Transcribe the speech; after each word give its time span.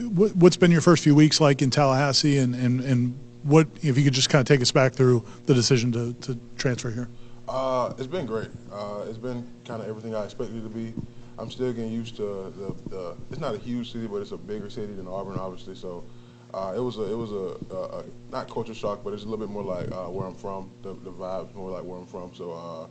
what, 0.00 0.34
what's 0.36 0.56
been 0.56 0.70
your 0.70 0.80
first 0.80 1.02
few 1.02 1.14
weeks 1.14 1.40
like 1.40 1.62
in 1.62 1.70
Tallahassee, 1.70 2.38
and, 2.38 2.54
and, 2.54 2.80
and 2.80 3.18
what 3.42 3.68
if 3.82 3.96
you 3.96 4.04
could 4.04 4.12
just 4.12 4.28
kind 4.28 4.40
of 4.40 4.46
take 4.46 4.60
us 4.60 4.72
back 4.72 4.92
through 4.92 5.24
the 5.46 5.54
decision 5.54 5.92
to, 5.92 6.12
to 6.14 6.38
transfer 6.56 6.90
here? 6.90 7.08
Uh, 7.48 7.92
it's 7.98 8.06
been 8.08 8.26
great. 8.26 8.48
Uh, 8.72 9.04
it's 9.08 9.18
been 9.18 9.48
kind 9.64 9.80
of 9.82 9.88
everything 9.88 10.14
I 10.14 10.24
expected 10.24 10.56
it 10.58 10.62
to 10.62 10.68
be. 10.68 10.92
I'm 11.38 11.50
still 11.50 11.72
getting 11.72 11.92
used 11.92 12.16
to 12.16 12.52
the, 12.56 12.90
the. 12.90 13.16
It's 13.30 13.40
not 13.40 13.54
a 13.54 13.58
huge 13.58 13.92
city, 13.92 14.06
but 14.06 14.16
it's 14.16 14.32
a 14.32 14.36
bigger 14.36 14.68
city 14.70 14.94
than 14.94 15.06
Auburn, 15.06 15.38
obviously. 15.38 15.74
So 15.74 16.02
uh, 16.54 16.72
it 16.74 16.80
was 16.80 16.96
a 16.96 17.02
it 17.02 17.14
was 17.16 17.30
a, 17.30 17.74
a, 17.74 17.98
a 18.00 18.04
not 18.32 18.50
culture 18.50 18.74
shock, 18.74 19.04
but 19.04 19.12
it's 19.12 19.22
a 19.22 19.26
little 19.26 19.46
bit 19.46 19.52
more 19.52 19.62
like 19.62 19.92
uh, 19.92 20.06
where 20.06 20.26
I'm 20.26 20.34
from. 20.34 20.70
The 20.82 20.94
the 20.94 21.12
vibes 21.12 21.54
more 21.54 21.70
like 21.70 21.84
where 21.84 21.98
I'm 21.98 22.06
from. 22.06 22.34
So. 22.34 22.52
Uh, 22.52 22.86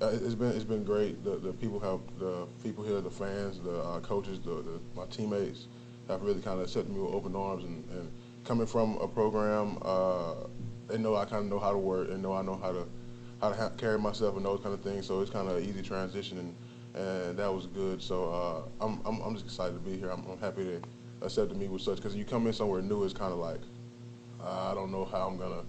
uh, 0.00 0.08
it- 0.08 0.22
it's 0.24 0.34
been 0.34 0.50
it's 0.52 0.64
been 0.64 0.82
great. 0.84 1.22
The 1.22 1.36
the 1.36 1.52
people 1.52 1.78
have 1.78 2.00
the 2.18 2.46
people 2.64 2.82
here, 2.82 3.00
the 3.00 3.10
fans, 3.10 3.60
the 3.60 4.00
coaches, 4.00 4.40
the, 4.40 4.56
the 4.62 4.80
my 4.96 5.04
teammates 5.06 5.66
have 6.08 6.22
really 6.22 6.40
kind 6.40 6.58
of 6.58 6.64
accepted 6.64 6.92
me 6.92 7.00
with 7.00 7.14
open 7.14 7.34
arms. 7.36 7.64
And, 7.64 7.84
and 7.90 8.10
coming 8.44 8.66
from 8.66 8.96
a 8.98 9.08
program, 9.08 9.78
uh, 9.82 10.34
they 10.88 10.98
know 10.98 11.16
I 11.16 11.24
kind 11.24 11.44
of 11.44 11.50
know 11.50 11.58
how 11.58 11.72
to 11.72 11.78
work. 11.78 12.10
and 12.10 12.22
know 12.22 12.32
I 12.32 12.42
know 12.42 12.56
how 12.56 12.72
to 12.72 12.86
how 13.40 13.48
to 13.48 13.56
ha- 13.56 13.72
carry 13.76 13.98
myself 13.98 14.36
and 14.36 14.44
those 14.44 14.60
kind 14.60 14.74
of 14.74 14.82
things. 14.82 15.06
So 15.06 15.20
it's 15.20 15.30
kind 15.30 15.48
of 15.48 15.56
an 15.56 15.64
easy 15.64 15.82
transition, 15.82 16.38
and, 16.38 16.54
and 16.94 17.36
that 17.36 17.52
was 17.52 17.66
good. 17.66 18.00
So 18.00 18.30
uh, 18.32 18.84
I'm, 18.84 19.00
I'm 19.04 19.20
I'm 19.20 19.34
just 19.34 19.46
excited 19.46 19.74
to 19.74 19.80
be 19.80 19.96
here. 19.96 20.10
I'm, 20.10 20.24
I'm 20.30 20.38
happy 20.38 20.64
they 20.64 20.80
accepted 21.22 21.56
me 21.56 21.68
with 21.68 21.82
such 21.82 21.96
because 21.96 22.14
you 22.14 22.24
come 22.24 22.46
in 22.46 22.52
somewhere 22.52 22.82
new, 22.82 23.04
it's 23.04 23.14
kind 23.14 23.32
of 23.32 23.38
like 23.38 23.60
uh, 24.42 24.70
I 24.70 24.74
don't 24.74 24.90
know 24.90 25.04
how 25.04 25.26
I'm 25.26 25.36
gonna, 25.36 25.62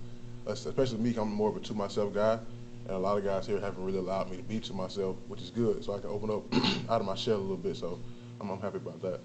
especially 0.47 0.99
me. 0.99 1.15
I'm 1.17 1.31
more 1.31 1.49
of 1.49 1.57
a 1.57 1.59
to 1.61 1.73
myself 1.73 2.13
guy, 2.13 2.39
and 2.85 2.95
a 2.95 2.99
lot 2.99 3.17
of 3.17 3.23
guys 3.23 3.47
here 3.47 3.59
haven't 3.59 3.83
really 3.83 3.99
allowed 3.99 4.29
me 4.29 4.37
to 4.37 4.43
be 4.43 4.59
to 4.61 4.73
myself, 4.73 5.15
which 5.27 5.41
is 5.41 5.49
good. 5.49 5.83
So 5.83 5.93
I 5.95 5.99
can 5.99 6.09
open 6.09 6.29
up 6.29 6.43
out 6.89 7.01
of 7.01 7.05
my 7.05 7.15
shell 7.15 7.37
a 7.37 7.37
little 7.37 7.57
bit. 7.57 7.75
So 7.75 7.99
I'm, 8.41 8.49
I'm 8.49 8.59
happy 8.59 8.77
about 8.77 9.01
that. 9.01 9.19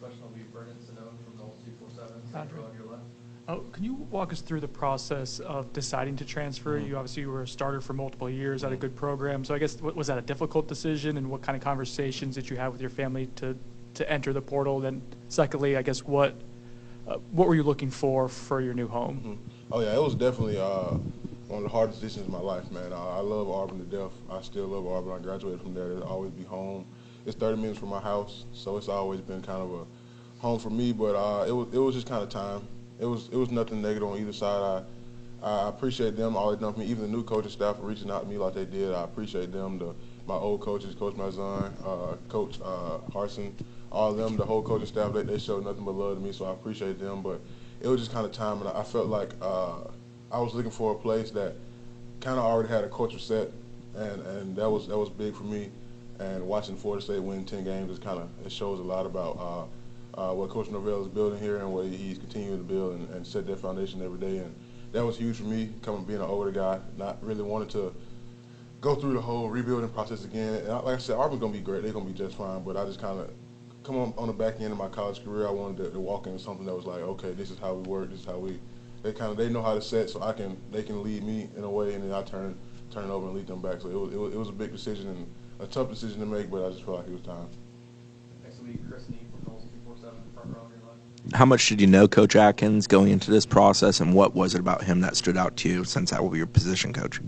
Our 0.00 0.08
question 0.08 0.24
will 0.24 0.30
be 0.30 0.44
Brendan 0.44 0.76
Sonnone 0.76 1.22
from 1.24 1.34
Noles 1.34 1.62
247, 1.64 2.22
Andre. 2.34 2.40
Central 2.40 2.64
on 2.64 2.74
your 2.74 2.90
left. 2.90 3.02
Oh, 3.48 3.60
can 3.72 3.84
you 3.84 3.94
walk 4.10 4.32
us 4.32 4.40
through 4.40 4.60
the 4.60 4.68
process 4.68 5.40
of 5.40 5.70
deciding 5.74 6.16
to 6.16 6.24
transfer? 6.24 6.78
You 6.78 6.96
obviously 6.96 7.22
you 7.22 7.30
were 7.30 7.42
a 7.42 7.48
starter 7.48 7.82
for 7.82 7.92
multiple 7.92 8.30
years 8.30 8.64
at 8.64 8.72
a 8.72 8.76
good 8.76 8.96
program. 8.96 9.44
So 9.44 9.54
I 9.54 9.58
guess 9.58 9.78
was 9.82 10.06
that 10.06 10.16
a 10.16 10.22
difficult 10.22 10.68
decision, 10.68 11.18
and 11.18 11.28
what 11.28 11.42
kind 11.42 11.54
of 11.54 11.62
conversations 11.62 12.36
did 12.36 12.48
you 12.48 12.56
have 12.56 12.72
with 12.72 12.80
your 12.80 12.90
family 12.90 13.26
to 13.36 13.56
to 13.94 14.10
enter 14.10 14.32
the 14.32 14.40
portal? 14.40 14.80
Then, 14.80 15.02
secondly, 15.28 15.76
I 15.76 15.82
guess 15.82 16.04
what 16.04 16.34
uh, 17.06 17.16
what 17.32 17.46
were 17.46 17.54
you 17.54 17.64
looking 17.64 17.90
for 17.90 18.28
for 18.28 18.62
your 18.62 18.72
new 18.72 18.88
home? 18.88 19.38
Oh 19.70 19.80
yeah, 19.80 19.94
it 19.94 20.02
was 20.02 20.14
definitely 20.14 20.58
uh, 20.58 20.96
one 21.48 21.58
of 21.58 21.62
the 21.64 21.68
hardest 21.68 22.00
decisions 22.00 22.26
in 22.26 22.32
my 22.32 22.40
life, 22.40 22.70
man. 22.70 22.92
I, 22.92 23.18
I 23.18 23.20
love 23.20 23.50
Auburn 23.50 23.78
to 23.78 23.96
death. 23.96 24.12
I 24.30 24.40
still 24.40 24.66
love 24.66 24.86
Auburn. 24.86 25.20
I 25.20 25.22
graduated 25.22 25.60
from 25.60 25.74
there. 25.74 25.92
It'll 25.92 26.04
always 26.04 26.30
be 26.30 26.44
home. 26.44 26.86
It's 27.30 27.38
30 27.38 27.62
minutes 27.62 27.78
from 27.78 27.90
my 27.90 28.00
house, 28.00 28.44
so 28.52 28.76
it's 28.76 28.88
always 28.88 29.20
been 29.20 29.40
kind 29.40 29.62
of 29.62 29.72
a 29.72 30.42
home 30.42 30.58
for 30.58 30.68
me. 30.68 30.92
But 30.92 31.14
uh, 31.14 31.44
it 31.46 31.52
was 31.52 31.68
it 31.72 31.78
was 31.78 31.94
just 31.94 32.08
kind 32.08 32.24
of 32.24 32.28
time. 32.28 32.66
It 32.98 33.06
was 33.06 33.28
it 33.28 33.36
was 33.36 33.52
nothing 33.52 33.80
negative 33.80 34.08
on 34.08 34.18
either 34.18 34.32
side. 34.32 34.82
I 35.40 35.46
I 35.46 35.68
appreciate 35.68 36.16
them 36.16 36.36
all 36.36 36.50
they've 36.50 36.58
done 36.58 36.72
for 36.72 36.80
me. 36.80 36.86
Even 36.86 37.04
the 37.04 37.08
new 37.08 37.22
coaching 37.22 37.52
staff 37.52 37.76
for 37.76 37.82
reaching 37.82 38.10
out 38.10 38.22
to 38.22 38.26
me 38.28 38.36
like 38.36 38.54
they 38.54 38.64
did. 38.64 38.92
I 38.92 39.04
appreciate 39.04 39.52
them. 39.52 39.78
The 39.78 39.94
my 40.26 40.34
old 40.34 40.60
coaches, 40.60 40.96
Coach 40.96 41.14
Malzahn, 41.14 41.72
uh, 41.86 42.16
Coach 42.28 42.58
uh, 42.64 42.98
Harsin, 43.12 43.52
all 43.92 44.10
of 44.10 44.16
them, 44.16 44.36
the 44.36 44.44
whole 44.44 44.60
coaching 44.60 44.88
staff, 44.88 45.12
they, 45.12 45.22
they 45.22 45.38
showed 45.38 45.64
nothing 45.64 45.84
but 45.84 45.94
love 45.94 46.16
to 46.16 46.20
me. 46.20 46.32
So 46.32 46.46
I 46.46 46.52
appreciate 46.52 46.98
them. 46.98 47.22
But 47.22 47.40
it 47.80 47.86
was 47.86 48.00
just 48.00 48.12
kind 48.12 48.26
of 48.26 48.32
time, 48.32 48.58
and 48.60 48.70
I 48.70 48.82
felt 48.82 49.06
like 49.06 49.34
uh, 49.40 49.84
I 50.32 50.40
was 50.40 50.52
looking 50.52 50.72
for 50.72 50.96
a 50.96 50.98
place 50.98 51.30
that 51.30 51.54
kind 52.20 52.40
of 52.40 52.44
already 52.44 52.70
had 52.70 52.82
a 52.82 52.88
culture 52.88 53.20
set, 53.20 53.52
and, 53.94 54.20
and 54.22 54.56
that 54.56 54.68
was 54.68 54.88
that 54.88 54.98
was 54.98 55.10
big 55.10 55.36
for 55.36 55.44
me. 55.44 55.70
And 56.20 56.46
watching 56.46 56.76
Florida 56.76 57.02
State 57.02 57.22
win 57.22 57.44
10 57.46 57.64
games 57.64 57.90
is 57.90 57.98
kind 57.98 58.18
of 58.18 58.28
it 58.44 58.52
shows 58.52 58.78
a 58.78 58.82
lot 58.82 59.06
about 59.06 59.38
uh, 60.14 60.20
uh, 60.20 60.34
what 60.34 60.50
Coach 60.50 60.68
Norvell 60.68 61.00
is 61.00 61.08
building 61.08 61.40
here 61.40 61.56
and 61.56 61.72
what 61.72 61.86
he's 61.86 62.18
continuing 62.18 62.58
to 62.58 62.64
build 62.64 62.94
and, 62.94 63.08
and 63.10 63.26
set 63.26 63.46
that 63.46 63.58
foundation 63.58 64.02
every 64.02 64.18
day. 64.18 64.38
And 64.38 64.54
that 64.92 65.04
was 65.04 65.16
huge 65.16 65.36
for 65.36 65.44
me, 65.44 65.72
coming 65.80 66.04
being 66.04 66.20
an 66.20 66.26
older 66.26 66.50
guy, 66.50 66.78
not 66.98 67.24
really 67.24 67.42
wanting 67.42 67.68
to 67.70 67.94
go 68.82 68.94
through 68.94 69.14
the 69.14 69.20
whole 69.20 69.48
rebuilding 69.48 69.88
process 69.88 70.24
again. 70.26 70.54
And 70.54 70.68
like 70.68 70.96
I 70.96 70.98
said, 70.98 71.16
Auburn's 71.16 71.40
gonna 71.40 71.54
be 71.54 71.60
great; 71.60 71.82
they're 71.82 71.92
gonna 71.92 72.04
be 72.04 72.12
just 72.12 72.36
fine. 72.36 72.62
But 72.64 72.76
I 72.76 72.84
just 72.84 73.00
kind 73.00 73.18
of 73.18 73.30
come 73.82 73.96
on 73.96 74.12
on 74.18 74.26
the 74.26 74.34
back 74.34 74.60
end 74.60 74.72
of 74.72 74.78
my 74.78 74.88
college 74.88 75.24
career. 75.24 75.48
I 75.48 75.50
wanted 75.50 75.84
to, 75.84 75.90
to 75.90 76.00
walk 76.00 76.26
into 76.26 76.38
something 76.38 76.66
that 76.66 76.74
was 76.74 76.84
like, 76.84 77.00
okay, 77.00 77.32
this 77.32 77.50
is 77.50 77.58
how 77.58 77.72
we 77.72 77.88
work. 77.88 78.10
This 78.10 78.20
is 78.20 78.26
how 78.26 78.36
we. 78.36 78.60
They 79.02 79.14
kind 79.14 79.30
of 79.30 79.38
they 79.38 79.48
know 79.48 79.62
how 79.62 79.74
to 79.74 79.80
set, 79.80 80.10
so 80.10 80.20
I 80.20 80.34
can 80.34 80.58
they 80.70 80.82
can 80.82 81.02
lead 81.02 81.24
me 81.24 81.48
in 81.56 81.64
a 81.64 81.70
way, 81.70 81.94
and 81.94 82.04
then 82.04 82.12
I 82.12 82.22
turn 82.22 82.58
turn 82.90 83.04
it 83.04 83.10
over 83.10 83.26
and 83.28 83.36
lead 83.36 83.46
them 83.46 83.62
back. 83.62 83.80
So 83.80 83.88
it 83.88 83.94
was 83.94 84.12
it 84.12 84.18
was, 84.18 84.34
it 84.34 84.38
was 84.38 84.48
a 84.50 84.52
big 84.52 84.72
decision 84.72 85.08
and 85.08 85.26
a 85.60 85.66
tough 85.66 85.90
decision 85.90 86.20
to 86.20 86.26
make, 86.26 86.50
but 86.50 86.64
I 86.64 86.70
just 86.70 86.84
felt 86.84 86.98
like 86.98 87.08
it 87.08 87.12
was 87.12 87.22
time. 87.22 87.48
Next 88.42 88.58
will 88.60 88.66
Chris 88.88 89.04
Nee 89.08 89.18
from 89.30 89.52
Noles 89.52 89.62
247, 89.84 90.18
front 90.34 90.56
row 90.56 90.62
on 90.62 90.70
your 90.70 90.80
left. 90.88 91.36
How 91.36 91.44
much 91.44 91.68
did 91.68 91.80
you 91.80 91.86
know 91.86 92.08
Coach 92.08 92.34
Atkins 92.34 92.86
going 92.86 93.10
into 93.10 93.30
this 93.30 93.46
process, 93.46 94.00
and 94.00 94.14
what 94.14 94.34
was 94.34 94.54
it 94.54 94.60
about 94.60 94.82
him 94.82 95.00
that 95.02 95.16
stood 95.16 95.36
out 95.36 95.56
to 95.58 95.68
you 95.68 95.84
since 95.84 96.10
that 96.10 96.22
will 96.22 96.30
be 96.30 96.38
your 96.38 96.46
position 96.46 96.92
coach? 96.92 97.20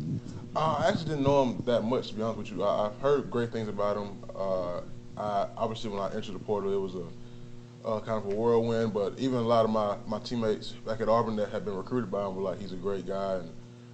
Uh, 0.57 0.77
I 0.79 0.89
actually 0.89 1.11
didn't 1.11 1.25
know 1.25 1.43
him 1.45 1.63
that 1.67 1.83
much, 1.83 2.09
to 2.09 2.15
be 2.15 2.23
honest 2.23 2.39
with 2.39 2.53
you. 2.53 2.63
I, 2.63 2.87
I've 2.87 2.99
heard 3.01 3.31
great 3.31 3.53
things 3.53 3.69
about 3.69 3.97
him. 3.97 4.23
Uh, 4.35 4.81
I, 5.17 5.47
obviously, 5.57 5.91
when 5.91 6.01
I 6.01 6.07
entered 6.15 6.35
the 6.35 6.39
portal, 6.39 6.73
it 6.73 6.81
was 6.81 6.95
a 6.95 7.89
uh, 7.89 8.01
kind 8.01 8.19
of 8.19 8.27
a 8.27 8.35
whirlwind. 8.35 8.95
But 8.95 9.19
even 9.19 9.39
a 9.39 9.43
lot 9.43 9.65
of 9.65 9.71
my, 9.71 9.97
my 10.07 10.19
teammates 10.19 10.73
back 10.87 11.01
at 11.01 11.09
Auburn 11.09 11.37
that 11.37 11.51
had 11.51 11.65
been 11.65 11.77
recruited 11.77 12.11
by 12.11 12.27
him 12.27 12.37
were 12.37 12.43
like, 12.43 12.61
he's 12.61 12.73
a 12.73 12.77
great 12.77 13.07
guy. 13.07 13.37
And 13.37 13.51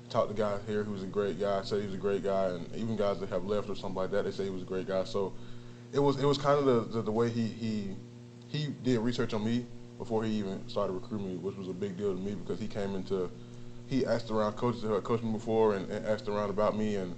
talked 0.09 0.29
to 0.29 0.35
guys 0.35 0.61
here 0.67 0.83
who 0.83 0.93
was 0.93 1.03
a 1.03 1.07
great 1.07 1.39
guy, 1.39 1.63
said 1.63 1.81
he 1.81 1.87
was 1.87 1.95
a 1.95 1.99
great 1.99 2.23
guy. 2.23 2.47
And 2.47 2.75
even 2.75 2.97
guys 2.97 3.21
that 3.21 3.29
have 3.29 3.45
left 3.45 3.69
or 3.69 3.75
something 3.75 3.95
like 3.97 4.11
that, 4.11 4.25
they 4.25 4.31
say 4.31 4.45
he 4.45 4.51
was 4.51 4.63
a 4.63 4.67
great 4.67 4.87
guy. 4.87 5.05
So 5.05 5.33
it 5.93 5.99
was 5.99 6.19
it 6.21 6.27
was 6.27 6.39
kind 6.39 6.59
of 6.59 6.65
the, 6.65 6.99
the, 6.99 7.03
the 7.03 7.13
way 7.13 7.29
he, 7.29 7.47
he 7.47 7.97
he 8.49 8.69
did 8.83 9.01
research 9.01 9.35
on 9.35 9.45
me 9.45 9.67
before 9.99 10.25
he 10.25 10.31
even 10.33 10.67
started 10.69 10.93
recruiting 10.93 11.29
me, 11.29 11.37
which 11.37 11.57
was 11.57 11.69
a 11.69 11.73
big 11.73 11.97
deal 11.97 12.15
to 12.15 12.21
me 12.21 12.35
because 12.35 12.61
he 12.61 12.69
came 12.69 12.95
into 12.95 13.31
he 13.87 14.05
asked 14.07 14.31
around 14.31 14.53
coaches 14.55 14.83
who 14.83 14.93
had 14.93 15.03
coached 15.03 15.25
me 15.25 15.33
before 15.33 15.75
and, 15.75 15.91
and 15.91 16.07
asked 16.07 16.29
around 16.29 16.51
about 16.51 16.77
me 16.77 16.97
and 16.97 17.15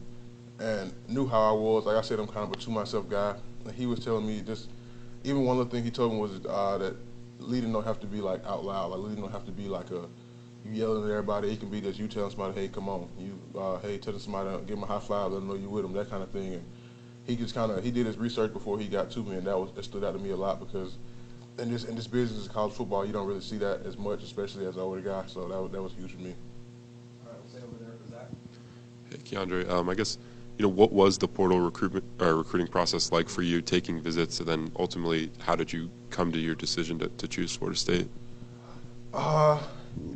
and 0.61 0.93
knew 1.09 1.27
how 1.27 1.41
I 1.41 1.53
was. 1.53 1.87
Like 1.87 1.97
I 1.97 2.03
said, 2.03 2.19
I'm 2.19 2.27
kind 2.27 2.45
of 2.45 2.53
a 2.53 2.57
to 2.57 2.71
myself 2.71 3.09
guy. 3.09 3.35
And 3.65 3.75
he 3.75 3.87
was 3.87 4.01
telling 4.01 4.27
me 4.27 4.43
just 4.43 4.69
even 5.25 5.45
one 5.45 5.57
little 5.57 5.71
thing 5.71 5.85
he 5.85 5.91
told 5.91 6.13
me 6.13 6.21
was 6.21 6.41
uh, 6.49 6.79
that 6.79 6.97
leading 7.39 7.73
don't 7.73 7.85
have 7.85 8.01
to 8.01 8.07
be 8.07 8.21
like 8.21 8.45
out 8.47 8.65
loud. 8.65 8.91
Like 8.91 9.01
leading 9.01 9.23
don't 9.23 9.33
have 9.33 9.47
to 9.47 9.53
be 9.53 9.69
like 9.69 9.91
a 9.91 10.07
you 10.65 10.73
yelling 10.73 11.05
at 11.05 11.11
everybody. 11.11 11.53
It 11.53 11.61
can 11.61 11.71
be 11.71 11.81
just 11.81 11.99
you 11.99 12.09
telling 12.09 12.31
somebody, 12.31 12.61
hey, 12.61 12.69
come 12.69 12.89
on. 12.89 13.09
You 13.19 13.39
uh, 13.59 13.79
hey, 13.79 13.99
telling 13.99 14.21
somebody, 14.21 14.51
give 14.67 14.77
them 14.77 14.83
a 14.83 14.87
high 14.87 15.01
five, 15.01 15.33
let 15.33 15.39
them 15.39 15.49
know 15.49 15.55
you 15.55 15.69
with 15.69 15.83
them, 15.83 15.93
that 15.95 16.11
kind 16.11 16.23
of 16.23 16.31
thing. 16.31 16.55
And 16.55 16.65
he 17.27 17.37
just 17.37 17.55
kind 17.55 17.71
of 17.73 17.83
he 17.83 17.91
did 17.91 18.07
his 18.07 18.19
research 18.19 18.53
before 18.53 18.79
he 18.79 18.87
got 18.89 19.11
to 19.13 19.21
me, 19.21 19.37
and 19.37 19.47
that 19.47 19.59
was 19.59 19.73
that 19.73 19.85
stood 19.85 20.05
out 20.05 20.13
to 20.13 20.19
me 20.19 20.31
a 20.31 20.37
lot 20.37 20.61
because 20.61 20.97
in 21.59 21.71
this 21.71 21.85
in 21.85 21.95
this 21.95 22.07
business 22.07 22.47
of 22.47 22.53
college 22.53 22.75
football, 22.75 23.07
you 23.07 23.13
don't 23.13 23.27
really 23.27 23.41
see 23.41 23.59
that 23.59 23.87
as 23.87 23.97
much, 23.97 24.23
especially 24.23 24.67
as 24.67 24.77
an 24.77 24.83
older 24.83 25.01
guy. 25.01 25.25
So 25.27 25.49
that 25.49 25.61
was, 25.61 25.71
that 25.73 25.83
was 25.83 25.93
huge 25.93 26.13
for 26.13 26.21
me. 26.21 26.35
All 27.25 27.33
right, 27.33 27.41
we'll 27.41 27.51
stay 27.51 27.59
over 27.59 27.85
there 27.85 27.95
for 28.03 28.11
Zach. 28.11 28.27
Hey, 29.11 29.19
Keiondre, 29.19 29.69
um, 29.71 29.89
I 29.89 29.95
guess, 29.95 30.19
you 30.59 30.63
know, 30.63 30.69
what 30.69 30.93
was 30.93 31.19
the 31.19 31.29
portal 31.29 31.61
recruitment 31.61 32.05
uh, 32.21 32.33
recruiting 32.33 32.69
process 32.69 33.13
like 33.13 33.29
for 33.29 33.43
you, 33.43 33.61
taking 33.61 34.01
visits, 34.01 34.41
and 34.41 34.49
then 34.49 34.73
ultimately, 34.79 35.31
how 35.41 35.55
did 35.55 35.73
you 35.73 35.91
come 36.11 36.33
to 36.33 36.39
your 36.39 36.55
decision 36.55 36.99
to, 36.99 37.09
to 37.09 37.29
choose 37.29 37.57
Florida 37.57 37.79
State? 37.79 38.09
Uh, 39.13 39.61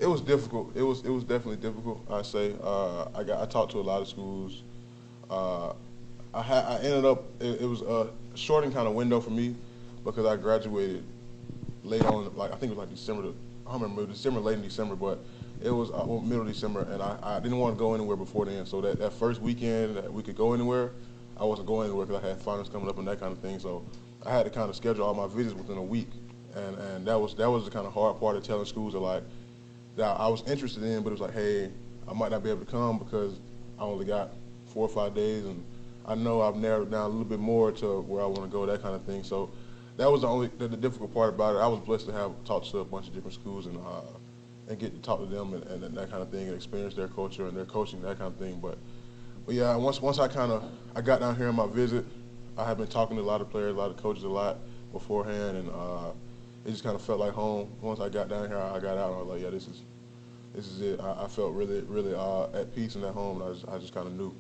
it 0.00 0.06
was 0.06 0.20
difficult. 0.20 0.72
It 0.74 0.82
was 0.82 1.04
it 1.04 1.10
was 1.10 1.24
definitely 1.24 1.56
difficult. 1.56 2.04
I 2.10 2.22
say 2.22 2.54
uh, 2.62 3.06
I 3.14 3.22
got 3.22 3.42
I 3.42 3.46
talked 3.46 3.72
to 3.72 3.78
a 3.78 3.82
lot 3.82 4.02
of 4.02 4.08
schools. 4.08 4.62
Uh, 5.30 5.72
I 6.32 6.40
I 6.42 6.78
ended 6.82 7.04
up 7.04 7.24
it, 7.40 7.60
it 7.60 7.66
was 7.66 7.82
a 7.82 8.08
shorting 8.34 8.72
kind 8.72 8.86
of 8.86 8.94
window 8.94 9.20
for 9.20 9.30
me 9.30 9.54
because 10.04 10.26
I 10.26 10.36
graduated 10.36 11.04
late 11.82 12.04
on, 12.04 12.34
like 12.36 12.52
I 12.52 12.56
think 12.56 12.72
it 12.72 12.76
was 12.76 12.86
like 12.86 12.94
December. 12.94 13.22
To, 13.22 13.34
I 13.66 13.72
don't 13.72 13.82
remember 13.82 14.06
December, 14.06 14.40
late 14.40 14.56
in 14.56 14.62
December, 14.62 14.94
but 14.96 15.18
it 15.62 15.70
was 15.70 15.90
uh, 15.90 16.04
well, 16.06 16.20
middle 16.20 16.42
of 16.42 16.48
December, 16.48 16.86
and 16.90 17.02
I, 17.02 17.16
I 17.22 17.40
didn't 17.40 17.58
want 17.58 17.74
to 17.74 17.78
go 17.78 17.94
anywhere 17.94 18.16
before 18.16 18.44
then. 18.44 18.66
So 18.66 18.80
that, 18.82 18.98
that 18.98 19.12
first 19.12 19.40
weekend 19.40 19.96
that 19.96 20.12
we 20.12 20.22
could 20.22 20.36
go 20.36 20.52
anywhere, 20.52 20.90
I 21.38 21.44
wasn't 21.44 21.66
going 21.66 21.88
anywhere 21.88 22.06
because 22.06 22.22
I 22.22 22.28
had 22.28 22.42
finals 22.42 22.68
coming 22.68 22.88
up 22.88 22.98
and 22.98 23.08
that 23.08 23.20
kind 23.20 23.32
of 23.32 23.38
thing. 23.38 23.58
So 23.58 23.82
I 24.26 24.32
had 24.32 24.44
to 24.44 24.50
kind 24.50 24.68
of 24.68 24.76
schedule 24.76 25.04
all 25.04 25.14
my 25.14 25.26
visits 25.26 25.54
within 25.54 25.78
a 25.78 25.82
week, 25.82 26.10
and 26.54 26.76
and 26.76 27.06
that 27.06 27.18
was 27.18 27.34
that 27.36 27.50
was 27.50 27.64
the 27.64 27.70
kind 27.70 27.86
of 27.86 27.92
hard 27.92 28.18
part 28.20 28.36
of 28.36 28.42
telling 28.42 28.66
schools 28.66 28.92
that 28.92 29.00
like 29.00 29.22
that 29.96 30.20
I 30.20 30.28
was 30.28 30.42
interested 30.48 30.82
in, 30.82 31.02
but 31.02 31.10
it 31.10 31.12
was 31.12 31.20
like, 31.20 31.34
hey, 31.34 31.70
I 32.08 32.12
might 32.12 32.30
not 32.30 32.42
be 32.42 32.50
able 32.50 32.64
to 32.64 32.70
come 32.70 32.98
because 32.98 33.38
I 33.78 33.82
only 33.82 34.04
got 34.04 34.30
four 34.66 34.86
or 34.86 34.88
five 34.88 35.14
days, 35.14 35.44
and 35.44 35.64
I 36.06 36.14
know 36.14 36.42
I've 36.42 36.56
narrowed 36.56 36.90
down 36.90 37.02
a 37.02 37.08
little 37.08 37.24
bit 37.24 37.38
more 37.38 37.72
to 37.72 38.00
where 38.02 38.22
I 38.22 38.26
want 38.26 38.42
to 38.42 38.48
go, 38.48 38.66
that 38.66 38.82
kind 38.82 38.94
of 38.94 39.02
thing. 39.04 39.22
So 39.22 39.50
that 39.96 40.10
was 40.10 40.22
the 40.22 40.28
only 40.28 40.48
the, 40.58 40.68
the 40.68 40.76
difficult 40.76 41.14
part 41.14 41.34
about 41.34 41.56
it. 41.56 41.58
I 41.60 41.66
was 41.66 41.80
blessed 41.80 42.06
to 42.06 42.12
have 42.12 42.32
talked 42.44 42.70
to 42.70 42.78
a 42.78 42.84
bunch 42.84 43.08
of 43.08 43.14
different 43.14 43.34
schools 43.34 43.66
and 43.66 43.78
uh, 43.78 44.00
and 44.68 44.78
get 44.78 44.94
to 44.94 45.00
talk 45.00 45.20
to 45.20 45.26
them 45.26 45.54
and, 45.54 45.62
and, 45.64 45.96
that 45.96 46.10
kind 46.10 46.22
of 46.22 46.30
thing 46.30 46.46
and 46.46 46.54
experience 46.54 46.94
their 46.94 47.08
culture 47.08 47.46
and 47.46 47.56
their 47.56 47.66
coaching, 47.66 48.00
that 48.00 48.18
kind 48.18 48.32
of 48.32 48.38
thing. 48.38 48.58
But 48.60 48.78
but 49.46 49.54
yeah, 49.54 49.76
once 49.76 50.00
once 50.00 50.18
I 50.18 50.28
kind 50.28 50.50
of 50.50 50.64
I 50.94 51.00
got 51.00 51.20
down 51.20 51.36
here 51.36 51.48
on 51.48 51.56
my 51.56 51.66
visit, 51.66 52.04
I 52.56 52.64
have 52.64 52.78
been 52.78 52.88
talking 52.88 53.16
to 53.16 53.22
a 53.22 53.24
lot 53.24 53.40
of 53.40 53.50
players, 53.50 53.74
a 53.74 53.78
lot 53.78 53.90
of 53.90 53.96
coaches, 53.98 54.24
a 54.24 54.28
lot 54.28 54.58
beforehand, 54.92 55.56
and 55.58 55.70
uh, 55.70 56.10
it 56.64 56.70
just 56.70 56.82
kind 56.82 56.94
of 56.94 57.02
felt 57.02 57.20
like 57.20 57.32
home. 57.32 57.70
Once 57.80 58.00
I 58.00 58.08
got 58.08 58.28
down 58.28 58.48
here, 58.48 58.58
I 58.58 58.78
got 58.80 58.96
out 58.96 59.12
I 59.12 59.18
was 59.18 59.26
like, 59.28 59.42
yeah, 59.42 59.50
this 59.50 59.66
is 59.68 59.82
this 60.54 60.66
is 60.68 60.80
it. 60.80 61.00
I, 61.00 61.24
I 61.24 61.28
felt 61.28 61.52
really 61.52 61.80
really 61.82 62.14
uh, 62.14 62.44
at 62.54 62.74
peace 62.74 62.94
and 62.94 63.04
at 63.04 63.12
home, 63.12 63.42
and 63.42 63.50
I 63.50 63.52
just 63.52 63.68
I 63.68 63.78
just 63.78 63.94
kind 63.94 64.06
of 64.06 64.14
knew. 64.14 64.34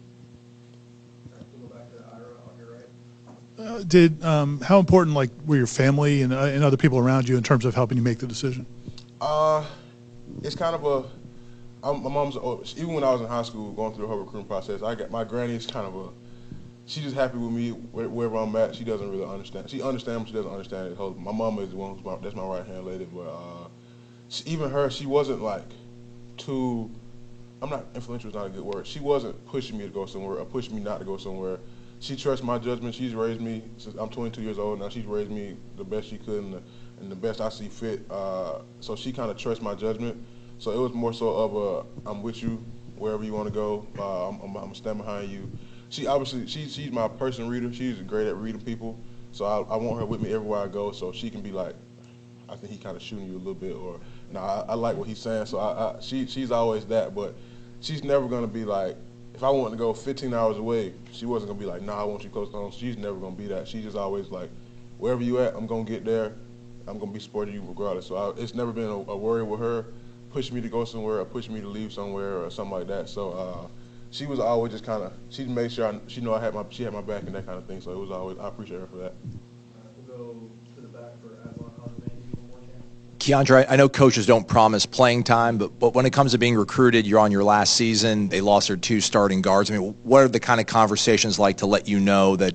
Uh, 3.56 3.84
did 3.84 4.22
um, 4.24 4.60
how 4.60 4.80
important 4.80 5.14
like 5.14 5.30
were 5.46 5.56
your 5.56 5.66
family 5.66 6.22
and, 6.22 6.32
uh, 6.32 6.40
and 6.40 6.64
other 6.64 6.76
people 6.76 6.98
around 6.98 7.28
you 7.28 7.36
in 7.36 7.42
terms 7.42 7.64
of 7.64 7.72
helping 7.72 7.96
you 7.96 8.02
make 8.02 8.18
the 8.18 8.26
decision? 8.26 8.66
Uh, 9.20 9.64
it's 10.42 10.56
kind 10.56 10.74
of 10.74 10.84
a. 10.84 11.08
I'm, 11.86 12.02
my 12.02 12.10
mom's 12.10 12.36
oh, 12.36 12.64
even 12.76 12.94
when 12.94 13.04
I 13.04 13.12
was 13.12 13.20
in 13.20 13.28
high 13.28 13.42
school 13.42 13.72
going 13.72 13.94
through 13.94 14.08
her 14.08 14.16
recruiting 14.16 14.48
process. 14.48 14.82
I 14.82 14.94
got 14.94 15.10
my 15.10 15.22
granny 15.22 15.54
is 15.54 15.66
kind 15.66 15.86
of 15.86 15.94
a. 15.94 16.08
She's 16.86 17.02
just 17.02 17.16
happy 17.16 17.38
with 17.38 17.50
me 17.50 17.70
where, 17.70 18.08
wherever 18.08 18.36
I'm 18.36 18.54
at. 18.56 18.74
She 18.74 18.84
doesn't 18.84 19.10
really 19.10 19.24
understand. 19.24 19.70
She 19.70 19.82
understands, 19.82 20.28
she 20.28 20.34
doesn't 20.34 20.50
understand 20.50 20.92
it. 20.92 21.18
My 21.18 21.32
mama 21.32 21.62
is 21.62 21.70
the 21.70 21.76
one 21.76 21.94
who's 21.94 22.04
my, 22.04 22.16
that's 22.16 22.34
my 22.34 22.44
right 22.44 22.66
hand 22.66 22.84
lady. 22.84 23.06
But 23.06 23.28
uh, 23.28 23.68
she, 24.28 24.44
even 24.44 24.70
her, 24.70 24.90
she 24.90 25.06
wasn't 25.06 25.42
like 25.42 25.68
too. 26.36 26.90
I'm 27.62 27.70
not 27.70 27.86
influential 27.94 28.28
is 28.28 28.34
not 28.34 28.46
a 28.46 28.50
good 28.50 28.62
word. 28.62 28.86
She 28.86 29.00
wasn't 29.00 29.42
pushing 29.46 29.78
me 29.78 29.84
to 29.84 29.90
go 29.90 30.04
somewhere 30.04 30.38
or 30.38 30.44
pushing 30.44 30.74
me 30.74 30.82
not 30.82 30.98
to 30.98 31.04
go 31.04 31.16
somewhere 31.16 31.58
she 32.04 32.16
trusts 32.16 32.44
my 32.44 32.58
judgment. 32.58 32.94
She's 32.94 33.14
raised 33.14 33.40
me 33.40 33.62
since 33.78 33.96
I'm 33.96 34.10
22 34.10 34.42
years 34.42 34.58
old 34.58 34.78
now. 34.78 34.90
She's 34.90 35.06
raised 35.06 35.30
me 35.30 35.56
the 35.78 35.84
best 35.84 36.08
she 36.08 36.18
could 36.18 36.42
and 36.42 36.52
the, 36.52 36.62
and 37.00 37.10
the 37.10 37.16
best 37.16 37.40
I 37.40 37.48
see 37.48 37.68
fit. 37.68 38.04
Uh, 38.10 38.58
so 38.80 38.94
she 38.94 39.10
kind 39.10 39.30
of 39.30 39.38
trusts 39.38 39.62
my 39.62 39.74
judgment. 39.74 40.22
So 40.58 40.70
it 40.72 40.76
was 40.76 40.92
more 40.92 41.14
so 41.14 41.30
of 41.30 41.56
a 41.56 42.08
I'm 42.10 42.22
with 42.22 42.42
you 42.42 42.62
wherever 42.96 43.24
you 43.24 43.32
want 43.32 43.48
to 43.48 43.54
go. 43.54 43.86
Uh, 43.98 44.28
I'm, 44.28 44.40
I'm, 44.42 44.56
I'm 44.56 44.74
stand 44.74 44.98
behind 44.98 45.30
you. 45.30 45.50
She 45.94 46.08
obviously 46.08 46.44
she, 46.48 46.68
she's 46.68 46.90
my 46.90 47.06
person 47.06 47.48
reader. 47.48 47.72
She's 47.72 47.98
great 47.98 48.26
at 48.26 48.34
reading 48.34 48.60
people. 48.60 48.98
So 49.30 49.44
I, 49.44 49.58
I 49.74 49.76
want 49.76 50.00
her 50.00 50.04
with 50.04 50.20
me 50.20 50.32
everywhere 50.32 50.58
I 50.58 50.66
go. 50.66 50.90
So 50.90 51.12
she 51.12 51.30
can 51.30 51.40
be 51.40 51.52
like, 51.52 51.76
I 52.48 52.56
think 52.56 52.72
he 52.72 52.78
kind 52.78 52.96
of 52.96 53.02
shooting 53.02 53.26
you 53.26 53.36
a 53.36 53.38
little 53.38 53.54
bit, 53.54 53.76
or 53.76 54.00
no, 54.32 54.40
nah, 54.40 54.62
I, 54.62 54.72
I, 54.72 54.74
like 54.74 54.96
what 54.96 55.06
he's 55.06 55.20
saying. 55.20 55.46
So 55.46 55.58
I, 55.58 55.92
I, 55.96 56.00
she 56.00 56.26
she's 56.26 56.50
always 56.50 56.84
that, 56.86 57.14
but 57.14 57.36
she's 57.80 58.02
never 58.02 58.26
gonna 58.26 58.48
be 58.48 58.64
like 58.64 58.96
if 59.34 59.44
I 59.44 59.50
wanted 59.50 59.70
to 59.70 59.76
go 59.76 59.94
15 59.94 60.34
hours 60.34 60.58
away, 60.58 60.94
she 61.12 61.26
wasn't 61.26 61.50
gonna 61.50 61.60
be 61.60 61.66
like, 61.66 61.82
nah, 61.82 62.00
I 62.00 62.04
want 62.04 62.24
you 62.24 62.30
close 62.30 62.50
to 62.50 62.56
home. 62.56 62.72
She's 62.72 62.96
never 62.96 63.16
gonna 63.16 63.36
be 63.36 63.46
that. 63.46 63.68
She's 63.68 63.84
just 63.84 63.96
always 63.96 64.30
like, 64.30 64.50
wherever 64.98 65.22
you 65.22 65.38
at, 65.38 65.54
I'm 65.54 65.68
gonna 65.68 65.84
get 65.84 66.04
there. 66.04 66.32
I'm 66.88 66.98
gonna 66.98 67.12
be 67.12 67.20
supporting 67.20 67.54
you 67.54 67.62
regardless. 67.64 68.06
So 68.06 68.16
I, 68.16 68.40
it's 68.40 68.54
never 68.54 68.72
been 68.72 68.88
a, 68.88 69.12
a, 69.12 69.16
worry 69.16 69.44
with 69.44 69.60
her 69.60 69.86
pushing 70.32 70.56
me 70.56 70.60
to 70.60 70.68
go 70.68 70.84
somewhere 70.84 71.20
or 71.20 71.24
pushing 71.24 71.54
me 71.54 71.60
to 71.60 71.68
leave 71.68 71.92
somewhere 71.92 72.38
or 72.38 72.50
something 72.50 72.76
like 72.76 72.88
that. 72.88 73.08
So 73.08 73.30
uh, 73.30 73.68
she 74.14 74.26
was 74.26 74.38
always 74.38 74.70
just 74.70 74.84
kind 74.84 75.02
of 75.02 75.12
she 75.28 75.44
made 75.44 75.72
sure 75.72 75.88
I, 75.88 75.98
she 76.06 76.20
know 76.20 76.34
I 76.34 76.40
had 76.40 76.54
my 76.54 76.64
she 76.70 76.84
had 76.84 76.92
my 76.92 77.00
back 77.00 77.24
and 77.24 77.34
that 77.34 77.46
kind 77.46 77.58
of 77.58 77.66
thing. 77.66 77.80
So 77.80 77.90
it 77.90 77.98
was 77.98 78.12
always 78.12 78.38
I 78.38 78.46
appreciate 78.46 78.80
her 78.80 78.86
for 78.86 78.98
that. 78.98 79.14
we'll 80.06 80.16
go 80.16 80.50
to 80.76 80.80
the 80.80 80.88
back 80.88 81.20
for 81.20 81.34
Aslan 81.50 81.72
Keiondre, 83.18 83.64
I 83.70 83.76
know 83.76 83.88
coaches 83.88 84.26
don't 84.26 84.46
promise 84.46 84.84
playing 84.84 85.24
time, 85.24 85.56
but, 85.56 85.78
but 85.78 85.94
when 85.94 86.04
it 86.04 86.12
comes 86.12 86.32
to 86.32 86.38
being 86.38 86.56
recruited, 86.56 87.06
you're 87.06 87.20
on 87.20 87.32
your 87.32 87.42
last 87.42 87.74
season. 87.74 88.28
They 88.28 88.42
lost 88.42 88.68
their 88.68 88.76
two 88.76 89.00
starting 89.00 89.40
guards. 89.40 89.70
I 89.70 89.78
mean, 89.78 89.94
what 90.02 90.22
are 90.24 90.28
the 90.28 90.40
kind 90.40 90.60
of 90.60 90.66
conversations 90.66 91.38
like 91.38 91.56
to 91.58 91.66
let 91.66 91.88
you 91.88 91.98
know 92.00 92.36
that 92.36 92.54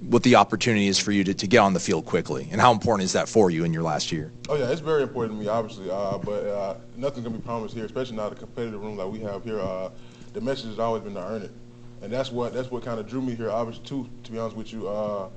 what 0.00 0.24
the 0.24 0.34
opportunity 0.34 0.88
is 0.88 0.98
for 0.98 1.12
you 1.12 1.22
to, 1.22 1.32
to 1.34 1.46
get 1.46 1.58
on 1.58 1.74
the 1.74 1.80
field 1.80 2.06
quickly? 2.06 2.48
And 2.50 2.60
how 2.60 2.72
important 2.72 3.04
is 3.04 3.12
that 3.12 3.28
for 3.28 3.52
you 3.52 3.62
in 3.62 3.72
your 3.72 3.84
last 3.84 4.10
year? 4.10 4.32
Oh, 4.48 4.56
yeah, 4.56 4.72
it's 4.72 4.80
very 4.80 5.04
important 5.04 5.38
to 5.38 5.44
me, 5.44 5.48
obviously. 5.48 5.88
Uh, 5.88 6.18
but 6.18 6.44
uh, 6.44 6.74
nothing's 6.96 7.22
going 7.22 7.36
to 7.36 7.40
be 7.40 7.46
promised 7.46 7.76
here, 7.76 7.84
especially 7.84 8.16
not 8.16 8.32
a 8.32 8.34
competitive 8.34 8.82
room 8.82 8.96
like 8.96 9.12
we 9.12 9.20
have 9.20 9.44
here. 9.44 9.60
Uh, 9.60 9.90
the 10.34 10.40
message 10.40 10.66
has 10.66 10.78
always 10.78 11.02
been 11.02 11.14
to 11.14 11.24
earn 11.24 11.42
it. 11.42 11.52
And 12.02 12.12
that's 12.12 12.30
what 12.30 12.52
that's 12.52 12.70
what 12.70 12.84
kind 12.84 13.00
of 13.00 13.08
drew 13.08 13.22
me 13.22 13.34
here, 13.34 13.50
obviously, 13.50 13.84
too, 13.86 14.08
to 14.24 14.32
be 14.32 14.38
honest 14.38 14.56
with 14.56 14.72
you. 14.72 14.88
Uh, 14.88 15.30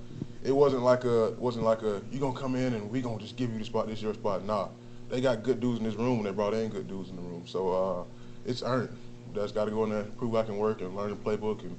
it 0.44 0.52
wasn't 0.52 0.84
like 0.84 1.06
a 1.06 1.32
wasn't 1.38 1.64
like 1.64 1.82
a 1.84 2.02
you 2.12 2.20
gonna 2.20 2.38
come 2.38 2.56
in 2.56 2.74
and 2.74 2.92
we 2.92 3.02
gonna 3.02 3.20
just 3.20 3.38
give 3.38 3.52
you 3.54 3.60
the 3.60 3.66
spot. 3.66 3.88
This 3.88 4.02
your 4.02 4.14
spot. 4.14 4.44
Nah, 4.44 4.68
they 5.10 5.22
got 5.22 5.44
good 5.44 5.62
dudes 5.62 5.80
in 5.80 5.86
this 5.86 5.96
room 5.96 6.18
and 6.18 6.26
they 6.26 6.32
brought 6.32 6.54
in 6.54 6.70
good 6.70 6.88
dudes 6.88 7.10
in 7.10 7.16
the 7.16 7.22
room. 7.22 7.44
So 7.46 7.72
uh, 7.72 8.04
it's 8.46 8.64
earned. 8.64 8.90
That's 9.34 9.52
got 9.52 9.66
to 9.66 9.72
go 9.72 9.84
in 9.84 9.92
there, 9.92 10.04
prove 10.04 10.36
I 10.36 10.44
can 10.44 10.58
work 10.58 10.82
and 10.82 10.96
learn 10.96 11.10
the 11.10 11.16
playbook 11.16 11.62
and 11.62 11.78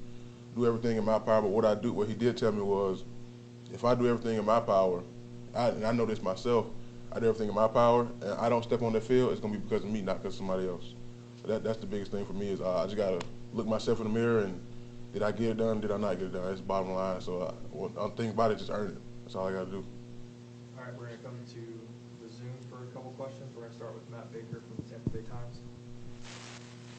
do 0.55 0.67
everything 0.67 0.97
in 0.97 1.05
my 1.05 1.19
power. 1.19 1.43
But 1.43 1.49
what 1.51 1.65
I 1.65 1.75
do, 1.75 1.93
what 1.93 2.09
he 2.09 2.15
did 2.15 2.37
tell 2.37 2.53
me 2.53 2.63
was, 2.63 3.05
if 3.73 3.85
I 3.85 3.95
do 3.95 4.07
everything 4.07 4.39
in 4.39 4.45
my 4.45 4.61
power, 4.61 5.03
I, 5.55 5.69
and 5.69 5.85
I 5.85 5.93
know 5.93 6.07
this 6.07 6.23
myself, 6.23 6.67
I 7.11 7.19
do 7.19 7.27
everything 7.27 7.49
in 7.49 7.55
my 7.55 7.69
power, 7.69 8.07
and 8.21 8.33
I 8.35 8.49
don't 8.49 8.63
step 8.63 8.83
on 8.83 8.93
the 8.93 9.01
field, 9.01 9.33
it's 9.33 9.41
gonna 9.41 9.55
be 9.55 9.59
because 9.59 9.83
of 9.83 9.91
me, 9.91 10.03
not 10.03 10.23
because 10.23 10.35
of 10.35 10.39
somebody 10.39 10.69
else. 10.69 10.95
So 11.43 11.49
that, 11.49 11.65
that's 11.65 11.79
the 11.79 11.87
biggest 11.87 12.11
thing 12.11 12.25
for 12.27 12.33
me 12.33 12.51
is 12.51 12.61
uh, 12.61 12.83
I 12.83 12.85
just 12.85 12.97
gotta 12.97 13.21
look 13.53 13.67
myself 13.67 14.01
in 14.01 14.05
the 14.05 14.19
mirror 14.19 14.41
and 14.41 14.61
did 15.13 15.23
I 15.23 15.33
get 15.33 15.51
it 15.51 15.57
done? 15.57 15.81
Did 15.81 15.91
I 15.91 15.97
not 15.97 16.15
get 16.19 16.29
it 16.29 16.33
done? 16.33 16.47
That's 16.47 16.61
the 16.61 16.67
bottom 16.67 16.93
line. 16.93 17.21
So 17.21 17.43
I, 17.43 17.53
well, 17.73 17.91
I'm 17.99 18.11
thinking 18.11 18.31
about 18.31 18.53
it, 18.53 18.59
just 18.59 18.71
earn 18.71 18.89
it. 18.89 18.99
That's 19.25 19.35
all 19.35 19.49
I 19.49 19.53
got 19.53 19.65
to 19.65 19.71
do. 19.71 19.85
All 20.77 20.85
right, 20.85 20.95
we're 20.99 21.07
going 21.07 21.19
to 21.19 21.25
come 21.25 21.39
to 21.55 22.25
the 22.25 22.33
Zoom 22.33 22.53
for 22.69 22.85
a 22.85 22.87
couple 22.93 23.11
questions. 23.13 23.51
We're 23.55 23.63
going 23.63 23.73
to 23.73 23.77
start 23.77 23.95
with 23.95 24.09
Matt 24.11 24.33
Baker 24.33 24.63
from 24.63 24.85
the 24.85 24.91
Tampa 24.91 25.11
Bay 25.11 25.23
Times. 25.29 25.59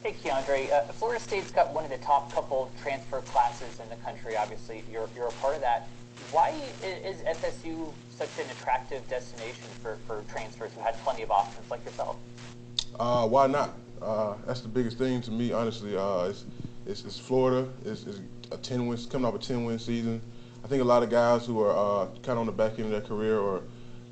Hey, 0.02 0.12
Keiondre. 0.12 0.72
Uh, 0.72 0.92
Florida 0.92 1.22
State's 1.22 1.50
got 1.50 1.72
one 1.72 1.84
of 1.84 1.90
the 1.90 1.98
top 1.98 2.32
couple 2.32 2.70
transfer 2.82 3.20
classes 3.20 3.78
in 3.80 3.88
the 3.88 3.96
country. 3.96 4.36
Obviously, 4.36 4.82
you're, 4.90 5.08
you're 5.14 5.28
a 5.28 5.32
part 5.32 5.54
of 5.54 5.60
that. 5.60 5.88
Why 6.32 6.54
is 6.82 7.18
FSU 7.22 7.92
such 8.10 8.30
an 8.38 8.50
attractive 8.50 9.06
destination 9.08 9.64
for, 9.82 9.98
for 10.06 10.24
transfers 10.30 10.72
who 10.74 10.80
had 10.80 10.94
plenty 11.04 11.22
of 11.22 11.30
options 11.30 11.70
like 11.70 11.84
yourself? 11.84 12.16
Uh, 12.98 13.26
why 13.26 13.46
not? 13.46 13.74
Uh, 14.02 14.34
that's 14.46 14.60
the 14.60 14.68
biggest 14.68 14.98
thing 14.98 15.20
to 15.22 15.30
me, 15.30 15.52
honestly. 15.52 15.96
Uh, 15.96 16.24
it's, 16.24 16.44
it's, 16.86 17.04
it's 17.04 17.18
Florida. 17.18 17.68
It's, 17.84 18.04
it's 18.06 18.20
a 18.50 18.56
10 18.56 18.86
win, 18.86 18.98
coming 19.10 19.26
off 19.26 19.34
a 19.34 19.38
10 19.38 19.64
win 19.64 19.78
season. 19.78 20.20
I 20.64 20.68
think 20.68 20.82
a 20.82 20.84
lot 20.84 21.02
of 21.02 21.10
guys 21.10 21.46
who 21.46 21.60
are 21.62 21.70
uh, 21.70 22.06
kind 22.22 22.30
of 22.30 22.38
on 22.38 22.46
the 22.46 22.52
back 22.52 22.72
end 22.72 22.86
of 22.86 22.90
their 22.90 23.00
career 23.00 23.38
or 23.38 23.62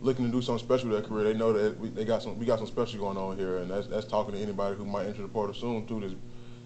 looking 0.01 0.25
to 0.27 0.31
do 0.31 0.41
something 0.41 0.65
special 0.65 0.89
with 0.89 1.01
their 1.01 1.09
career, 1.09 1.25
they 1.25 1.39
know 1.39 1.53
that 1.53 1.79
we, 1.79 1.89
they 1.89 2.05
got 2.05 2.23
some, 2.23 2.39
we 2.39 2.47
got 2.47 2.59
some 2.59 2.67
special 2.67 3.01
going 3.01 3.17
on 3.17 3.37
here, 3.37 3.59
and 3.59 3.71
that's, 3.71 3.87
that's 3.87 4.07
talking 4.07 4.35
to 4.35 4.41
anybody 4.41 4.77
who 4.77 4.85
might 4.85 5.07
enter 5.07 5.23
the 5.23 5.29
portal 5.29 5.55
soon 5.55 5.87
too. 5.87 6.01
Let's, 6.01 6.15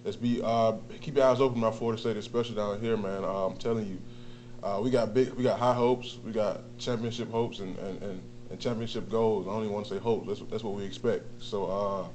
let's 0.04 0.16
be 0.16 0.40
uh, 0.42 0.74
keep 1.00 1.16
your 1.16 1.26
eyes 1.26 1.40
open 1.40 1.58
about 1.58 1.76
Florida 1.76 2.00
State, 2.00 2.16
especially 2.16 2.56
down 2.56 2.80
here, 2.80 2.96
man. 2.96 3.24
Uh, 3.24 3.46
I'm 3.46 3.56
telling 3.56 3.86
you, 3.86 3.98
uh, 4.62 4.80
we 4.82 4.90
got 4.90 5.14
big, 5.14 5.32
we 5.32 5.42
got 5.42 5.58
high 5.58 5.74
hopes, 5.74 6.18
we 6.24 6.32
got 6.32 6.60
championship 6.78 7.30
hopes 7.30 7.60
and, 7.60 7.76
and, 7.78 8.02
and, 8.02 8.22
and 8.50 8.60
championship 8.60 9.08
goals. 9.10 9.46
I 9.46 9.50
don't 9.50 9.62
even 9.62 9.72
want 9.72 9.86
to 9.86 9.94
say 9.94 10.00
hope. 10.00 10.26
That's 10.26 10.40
that's 10.50 10.62
what 10.62 10.74
we 10.74 10.84
expect. 10.84 11.24
So 11.42 12.10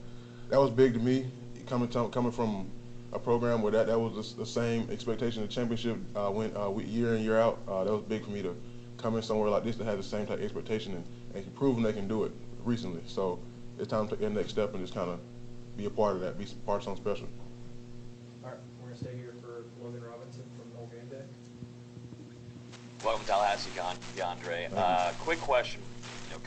that 0.49 0.59
was 0.59 0.71
big 0.71 0.93
to 0.93 0.99
me 0.99 1.25
coming 1.67 1.89
to, 1.89 2.07
coming 2.09 2.31
from 2.31 2.69
a 3.13 3.19
program 3.19 3.61
where 3.61 3.71
that, 3.71 3.87
that 3.87 3.99
was 3.99 4.33
the, 4.33 4.41
the 4.41 4.45
same 4.45 4.89
expectation. 4.89 5.41
The 5.41 5.47
championship 5.47 5.97
uh, 6.15 6.31
went 6.31 6.55
uh, 6.55 6.73
year 6.77 7.15
in 7.15 7.23
year 7.23 7.37
out. 7.37 7.59
Uh, 7.67 7.83
that 7.83 7.91
was 7.91 8.03
big 8.03 8.23
for 8.23 8.31
me 8.31 8.41
to 8.41 8.55
come 8.97 9.15
in 9.15 9.21
somewhere 9.21 9.49
like 9.49 9.63
this 9.63 9.75
that 9.75 9.85
had 9.85 9.99
the 9.99 10.03
same 10.03 10.25
type 10.25 10.39
of 10.39 10.43
expectation 10.43 10.93
and, 10.93 11.05
and 11.35 11.55
proven 11.55 11.83
they 11.83 11.93
can 11.93 12.07
do 12.07 12.23
it 12.23 12.31
recently. 12.63 13.01
So 13.05 13.39
it's 13.77 13.89
time 13.89 14.07
to 14.07 14.15
take 14.15 14.21
the 14.21 14.29
next 14.29 14.49
step 14.49 14.73
and 14.73 14.83
just 14.83 14.93
kind 14.93 15.09
of 15.09 15.19
be 15.75 15.85
a 15.85 15.89
part 15.89 16.15
of 16.15 16.21
that, 16.21 16.37
be 16.37 16.45
part 16.65 16.79
of 16.79 16.83
something 16.83 17.03
special. 17.03 17.27
All 18.43 18.49
right, 18.49 18.59
we're 18.81 18.89
gonna 18.89 18.97
stay 18.97 19.15
here 19.15 19.35
for 19.41 19.65
Logan 19.83 20.01
Robinson 20.09 20.43
from 20.57 20.79
Old 20.79 20.91
Game 20.91 21.07
Day. 21.09 21.23
Welcome 23.03 23.23
to 23.25 23.31
Tallahassee, 23.31 23.69
Keiondre. 24.15 24.69
Uh, 24.75 25.11
quick 25.19 25.39
question 25.39 25.81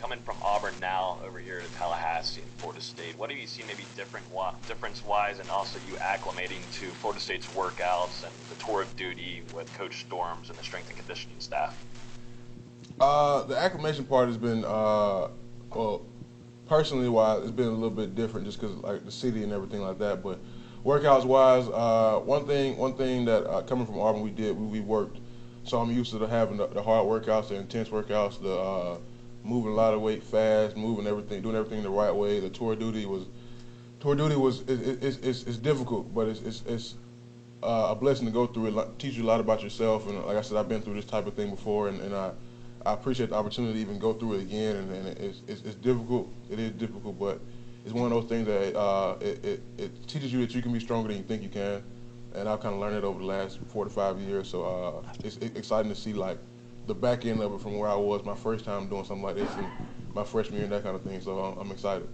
coming 0.01 0.19
from 0.21 0.37
Auburn 0.43 0.73
now 0.81 1.19
over 1.27 1.39
here 1.39 1.61
to 1.61 1.75
Tallahassee 1.75 2.41
and 2.41 2.51
Florida 2.53 2.81
State, 2.81 3.19
what 3.19 3.29
have 3.31 3.39
you 3.39 3.47
seen 3.47 3.67
maybe 3.67 3.85
different 3.97 4.25
difference-wise, 4.67 5.39
and 5.39 5.51
also 5.51 5.79
you 5.89 5.95
acclimating 5.97 6.63
to 6.81 6.87
Florida 6.87 7.21
State's 7.21 7.47
workouts 7.49 8.25
and 8.25 8.33
the 8.49 8.65
tour 8.65 8.81
of 8.81 8.97
duty 8.97 9.43
with 9.55 9.73
Coach 9.77 10.01
Storms 10.01 10.49
and 10.49 10.59
the 10.59 10.63
strength 10.63 10.89
and 10.89 10.97
conditioning 10.97 11.37
staff? 11.39 11.85
Uh, 12.99 13.43
the 13.43 13.57
acclimation 13.57 14.05
part 14.05 14.29
has 14.29 14.39
been, 14.39 14.65
uh, 14.65 15.29
well, 15.75 16.07
personally, 16.67 17.11
wise, 17.11 17.43
it's 17.43 17.51
been 17.51 17.69
a 17.69 17.71
little 17.71 17.91
bit 17.91 18.15
different 18.15 18.47
just 18.47 18.59
because 18.59 18.75
like 18.79 19.05
the 19.05 19.13
city 19.13 19.43
and 19.43 19.53
everything 19.53 19.83
like 19.83 19.99
that. 19.99 20.23
But 20.23 20.39
workouts 20.83 21.27
wise, 21.27 21.69
uh, 21.69 22.21
one 22.25 22.47
thing 22.47 22.79
one 22.79 22.95
thing 22.95 23.27
that 23.27 23.47
uh, 23.47 23.63
coming 23.63 23.85
from 23.85 24.01
Auburn 24.01 24.23
we 24.23 24.31
did 24.31 24.59
we, 24.59 24.67
we 24.67 24.81
worked. 24.81 25.19
So 25.65 25.79
I'm 25.79 25.91
used 25.91 26.11
to 26.13 26.19
the, 26.19 26.27
having 26.27 26.57
the, 26.57 26.69
the 26.69 26.83
hard 26.83 27.07
workouts, 27.07 27.49
the 27.49 27.57
intense 27.57 27.91
workouts, 27.91 28.41
the 28.41 28.57
uh, 28.57 28.97
moving 29.45 29.73
a 29.73 29.75
lot 29.75 29.95
of 29.95 30.01
weight 30.01 30.23
fast, 30.23 30.77
moving 30.77 31.07
everything, 31.07 31.43
doing 31.43 31.57
everything 31.57 31.83
the 31.83 31.91
right 31.91 32.15
way. 32.15 32.41
The 32.41 32.51
tour 32.51 32.77
duty 32.77 33.07
was 33.07 33.27
tour 34.01 34.15
duty 34.15 34.37
was 34.37 34.61
is 34.63 35.19
is 35.19 35.45
is 35.45 35.59
difficult, 35.59 36.15
but 36.15 36.29
it's 36.29 36.41
it's, 36.41 36.63
it's 36.67 36.95
uh, 37.63 37.89
a 37.91 37.95
blessing 37.95 38.27
to 38.27 38.33
go 38.33 38.47
through 38.47 38.79
it. 38.79 38.99
Teach 38.99 39.15
you 39.15 39.25
a 39.25 39.27
lot 39.27 39.41
about 39.41 39.63
yourself, 39.63 40.09
and 40.09 40.25
like 40.25 40.37
I 40.37 40.43
said, 40.43 40.57
I've 40.57 40.69
been 40.69 40.83
through 40.83 40.95
this 40.95 41.05
type 41.05 41.27
of 41.27 41.35
thing 41.35 41.51
before, 41.51 41.89
and, 41.89 42.01
and 42.01 42.15
I 42.15 42.33
I 42.87 42.95
appreciate 42.95 43.31
the 43.31 43.37
opportunity 43.37 43.75
to 43.75 43.81
even 43.81 43.99
go 43.99 44.15
through 44.15 44.35
it 44.35 44.43
again. 44.43 44.77
And, 44.77 44.91
and 44.91 45.09
it's, 45.19 45.43
it's, 45.47 45.63
it's 45.63 45.75
difficult. 45.75 46.33
It 46.51 46.59
is 46.59 46.71
difficult, 46.73 47.19
but 47.19 47.41
it's 47.85 47.93
one 47.93 48.05
of 48.05 48.11
those 48.11 48.29
things 48.29 48.47
that 48.47 48.75
uh, 48.75 49.17
it, 49.21 49.45
it, 49.45 49.63
it 49.77 50.09
teaches 50.09 50.33
you 50.33 50.41
that 50.41 50.55
you 50.55 50.63
can 50.63 50.73
be 50.73 50.81
stronger 50.81 51.09
than 51.09 51.19
you 51.19 51.23
think 51.23 51.43
you 51.43 51.49
can. 51.49 51.83
And 52.35 52.49
I've 52.49 52.61
kind 52.61 52.75
of 52.75 52.81
learned 52.81 52.97
it 52.97 53.05
over 53.05 53.19
the 53.19 53.27
last 53.27 53.59
four 53.69 53.85
to 53.85 53.91
five 53.91 54.19
years. 54.19 54.49
So 54.49 54.65
uh, 54.65 55.13
it's, 55.25 55.37
it's 55.37 55.59
exciting 55.59 55.91
to 55.91 55.95
see 55.99 56.15
like 56.15 56.39
the 56.87 56.95
back 56.95 57.25
end 57.27 57.41
of 57.41 57.53
it 57.55 57.61
from 57.61 57.79
where 57.79 57.89
I 57.89 57.95
was 57.95 58.25
my 58.25 58.35
first 58.35 58.65
time 58.65 58.89
doing 58.89 59.05
something 59.05 59.23
like 59.23 59.37
this 59.37 59.51
and 59.57 59.67
my 60.15 60.25
freshman 60.25 60.57
year 60.57 60.65
and 60.65 60.73
that 60.73 60.83
kind 60.83 60.97
of 60.97 61.03
thing. 61.03 61.21
So 61.21 61.39
I'm, 61.39 61.59
I'm 61.59 61.71
excited. 61.71 62.09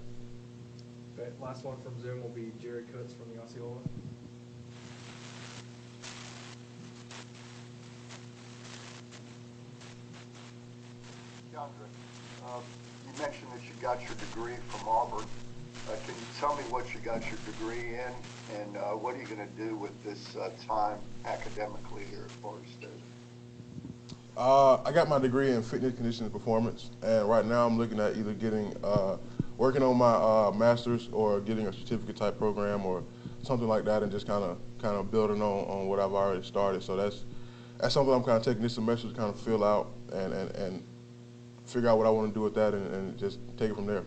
Okay, 1.19 1.31
last 1.41 1.65
one 1.65 1.77
from 1.83 2.01
Zoom 2.03 2.23
will 2.23 2.29
be 2.31 2.53
Jared 2.61 2.87
Kutz 2.89 3.15
from 3.15 3.35
the 3.35 3.43
Osceola. 3.43 3.79
DeAndre, 11.53 11.69
uh, 12.47 12.61
you 13.07 13.23
mentioned 13.23 13.51
that 13.53 13.63
you 13.65 13.73
got 13.81 14.03
your 14.03 14.15
degree 14.19 14.57
from 14.69 14.89
Auburn. 14.89 15.25
Uh, 15.89 15.93
can 16.05 16.15
you 16.15 16.27
tell 16.39 16.55
me 16.57 16.63
what 16.65 16.93
you 16.93 17.01
got 17.01 17.23
your 17.31 17.39
degree 17.47 17.95
in, 17.95 18.61
and 18.61 18.77
uh, 18.77 18.91
what 18.91 19.15
are 19.15 19.19
you 19.19 19.27
going 19.27 19.39
to 19.39 19.55
do 19.57 19.77
with 19.77 19.93
this 20.05 20.37
uh, 20.37 20.51
time 20.67 20.99
academically 21.25 22.03
here 22.11 22.25
at 22.25 22.31
Florida 22.43 22.67
State? 22.79 22.91
Uh, 24.37 24.83
I 24.85 24.93
got 24.93 25.09
my 25.09 25.19
degree 25.19 25.51
in 25.51 25.63
fitness, 25.63 25.95
conditioning, 25.95 26.31
performance, 26.31 26.91
and 27.03 27.27
right 27.27 27.45
now 27.45 27.67
I'm 27.67 27.79
looking 27.79 27.99
at 27.99 28.19
either 28.19 28.35
getting 28.35 28.77
uh, 28.85 29.17
working 29.57 29.83
on 29.83 29.97
my 29.97 30.13
uh, 30.13 30.53
master's 30.55 31.09
or 31.11 31.41
getting 31.41 31.67
a 31.67 31.73
certificate 31.73 32.17
type 32.17 32.37
program 32.37 32.85
or 32.85 33.03
something 33.43 33.67
like 33.67 33.87
that, 33.87 34.03
and 34.03 34.13
just 34.13 34.27
kind 34.27 34.45
of 34.45 34.59
kind 34.79 34.95
of 34.95 35.11
building 35.11 35.41
on, 35.41 35.65
on 35.65 35.89
what 35.89 36.01
I've 36.01 36.13
already 36.13 36.43
started. 36.43 36.83
So 36.83 36.97
that's 36.97 37.25
that's 37.79 37.95
something 37.95 38.13
I'm 38.13 38.23
kind 38.25 38.37
of 38.37 38.43
taking 38.43 38.63
this 38.63 38.75
semester 38.75 39.09
to 39.09 39.15
kind 39.15 39.31
of 39.31 39.41
fill 39.41 39.65
out 39.65 39.91
and, 40.13 40.35
and, 40.35 40.51
and 40.57 40.83
figure 41.65 41.89
out 41.89 41.97
what 41.97 42.07
I 42.07 42.11
want 42.11 42.29
to 42.29 42.35
do 42.35 42.43
with 42.43 42.55
that 42.57 42.75
and, 42.75 42.95
and 42.95 43.19
just 43.19 43.39
take 43.57 43.71
it 43.71 43.75
from 43.75 43.87
there. 43.87 44.05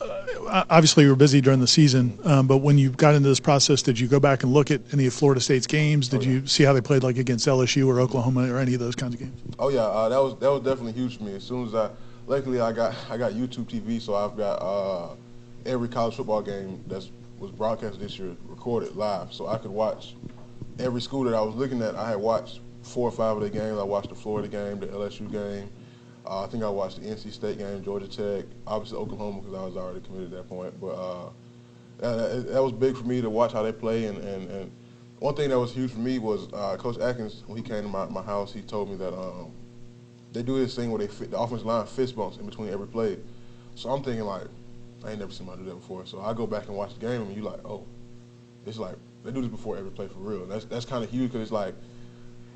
Uh, 0.00 0.26
obviously, 0.48 1.04
you 1.04 1.10
were 1.10 1.16
busy 1.16 1.40
during 1.40 1.60
the 1.60 1.66
season, 1.66 2.18
um, 2.24 2.46
but 2.46 2.58
when 2.58 2.78
you 2.78 2.90
got 2.90 3.14
into 3.14 3.28
this 3.28 3.40
process, 3.40 3.82
did 3.82 3.98
you 3.98 4.06
go 4.08 4.20
back 4.20 4.42
and 4.42 4.52
look 4.52 4.70
at 4.70 4.80
any 4.92 5.06
of 5.06 5.14
Florida 5.14 5.40
State's 5.40 5.66
games? 5.66 6.08
Did 6.08 6.20
Oh, 6.20 6.22
yeah. 6.24 6.30
you 6.30 6.46
see 6.46 6.64
how 6.64 6.72
they 6.72 6.80
played, 6.80 7.02
like 7.02 7.18
against 7.18 7.46
LSU 7.46 7.86
or 7.86 8.00
Oklahoma 8.00 8.52
or 8.52 8.58
any 8.58 8.74
of 8.74 8.80
those 8.80 8.94
kinds 8.96 9.14
of 9.14 9.20
games? 9.20 9.40
Oh 9.58 9.68
yeah, 9.68 9.80
uh, 9.80 10.08
that 10.08 10.18
was 10.22 10.38
that 10.40 10.50
was 10.50 10.62
definitely 10.62 10.92
huge 10.92 11.18
for 11.18 11.24
me. 11.24 11.34
As 11.34 11.44
soon 11.44 11.66
as 11.66 11.74
I, 11.74 11.90
luckily 12.26 12.60
I 12.60 12.72
got 12.72 12.94
I 13.10 13.16
got 13.16 13.32
YouTube 13.32 13.64
TV, 13.66 14.00
so 14.00 14.14
I've 14.14 14.36
got 14.36 14.54
uh, 14.62 15.14
every 15.66 15.88
college 15.88 16.14
football 16.16 16.42
game 16.42 16.82
that 16.88 17.04
was 17.38 17.50
broadcast 17.50 17.98
this 18.00 18.18
year 18.18 18.36
recorded 18.46 18.94
live, 18.96 19.32
so 19.32 19.46
I 19.48 19.58
could 19.58 19.70
watch 19.70 20.14
every 20.78 21.00
school 21.00 21.24
that 21.24 21.34
I 21.34 21.40
was 21.42 21.54
looking 21.54 21.82
at. 21.82 21.94
I 21.96 22.10
had 22.10 22.18
watched 22.18 22.60
four 22.82 23.08
or 23.08 23.12
five 23.12 23.36
of 23.36 23.42
the 23.42 23.50
games. 23.50 23.78
I 23.78 23.82
watched 23.84 24.08
the 24.08 24.14
Florida 24.14 24.48
game, 24.48 24.80
the 24.80 24.86
LSU 24.88 25.30
game. 25.30 25.68
Uh, 26.24 26.44
I 26.44 26.46
think 26.46 26.62
I 26.62 26.68
watched 26.68 27.00
the 27.00 27.08
NC 27.08 27.32
State 27.32 27.58
game, 27.58 27.82
Georgia 27.82 28.06
Tech, 28.06 28.44
obviously 28.66 28.98
Oklahoma 28.98 29.40
because 29.40 29.54
I 29.54 29.64
was 29.64 29.76
already 29.76 30.00
committed 30.00 30.32
at 30.32 30.38
that 30.38 30.48
point. 30.48 30.80
But 30.80 30.94
uh, 30.94 31.30
that, 31.98 32.52
that 32.52 32.62
was 32.62 32.72
big 32.72 32.96
for 32.96 33.04
me 33.04 33.20
to 33.20 33.30
watch 33.30 33.52
how 33.52 33.62
they 33.62 33.72
play. 33.72 34.04
And, 34.04 34.18
and, 34.18 34.50
and 34.50 34.72
one 35.18 35.34
thing 35.34 35.50
that 35.50 35.58
was 35.58 35.72
huge 35.72 35.90
for 35.90 35.98
me 35.98 36.18
was 36.18 36.52
uh, 36.52 36.76
Coach 36.76 36.98
Atkins, 36.98 37.42
when 37.46 37.56
he 37.56 37.62
came 37.62 37.82
to 37.82 37.88
my, 37.88 38.06
my 38.06 38.22
house, 38.22 38.52
he 38.52 38.62
told 38.62 38.88
me 38.88 38.96
that 38.96 39.12
um, 39.12 39.52
they 40.32 40.42
do 40.42 40.58
this 40.58 40.74
thing 40.76 40.90
where 40.90 40.98
they 40.98 41.08
fit, 41.08 41.30
the 41.30 41.38
offensive 41.38 41.66
line 41.66 41.86
fist 41.86 42.16
bumps 42.16 42.36
in 42.36 42.46
between 42.46 42.70
every 42.70 42.86
play. 42.86 43.18
So 43.74 43.90
I'm 43.90 44.02
thinking 44.02 44.24
like, 44.24 44.46
I 45.04 45.10
ain't 45.10 45.18
never 45.18 45.32
seen 45.32 45.46
somebody 45.46 45.62
do 45.62 45.70
that 45.70 45.76
before. 45.76 46.06
So 46.06 46.20
I 46.20 46.32
go 46.34 46.46
back 46.46 46.68
and 46.68 46.76
watch 46.76 46.94
the 46.94 47.00
game, 47.00 47.22
and 47.22 47.34
you're 47.34 47.44
like, 47.44 47.64
oh, 47.64 47.84
it's 48.64 48.78
like 48.78 48.94
they 49.24 49.32
do 49.32 49.40
this 49.40 49.50
before 49.50 49.76
every 49.76 49.90
play 49.90 50.08
for 50.08 50.18
real. 50.18 50.42
And 50.42 50.50
that's 50.50 50.64
that's 50.66 50.84
kind 50.84 51.02
of 51.02 51.10
huge 51.10 51.32
because 51.32 51.42
it's 51.42 51.52
like 51.52 51.74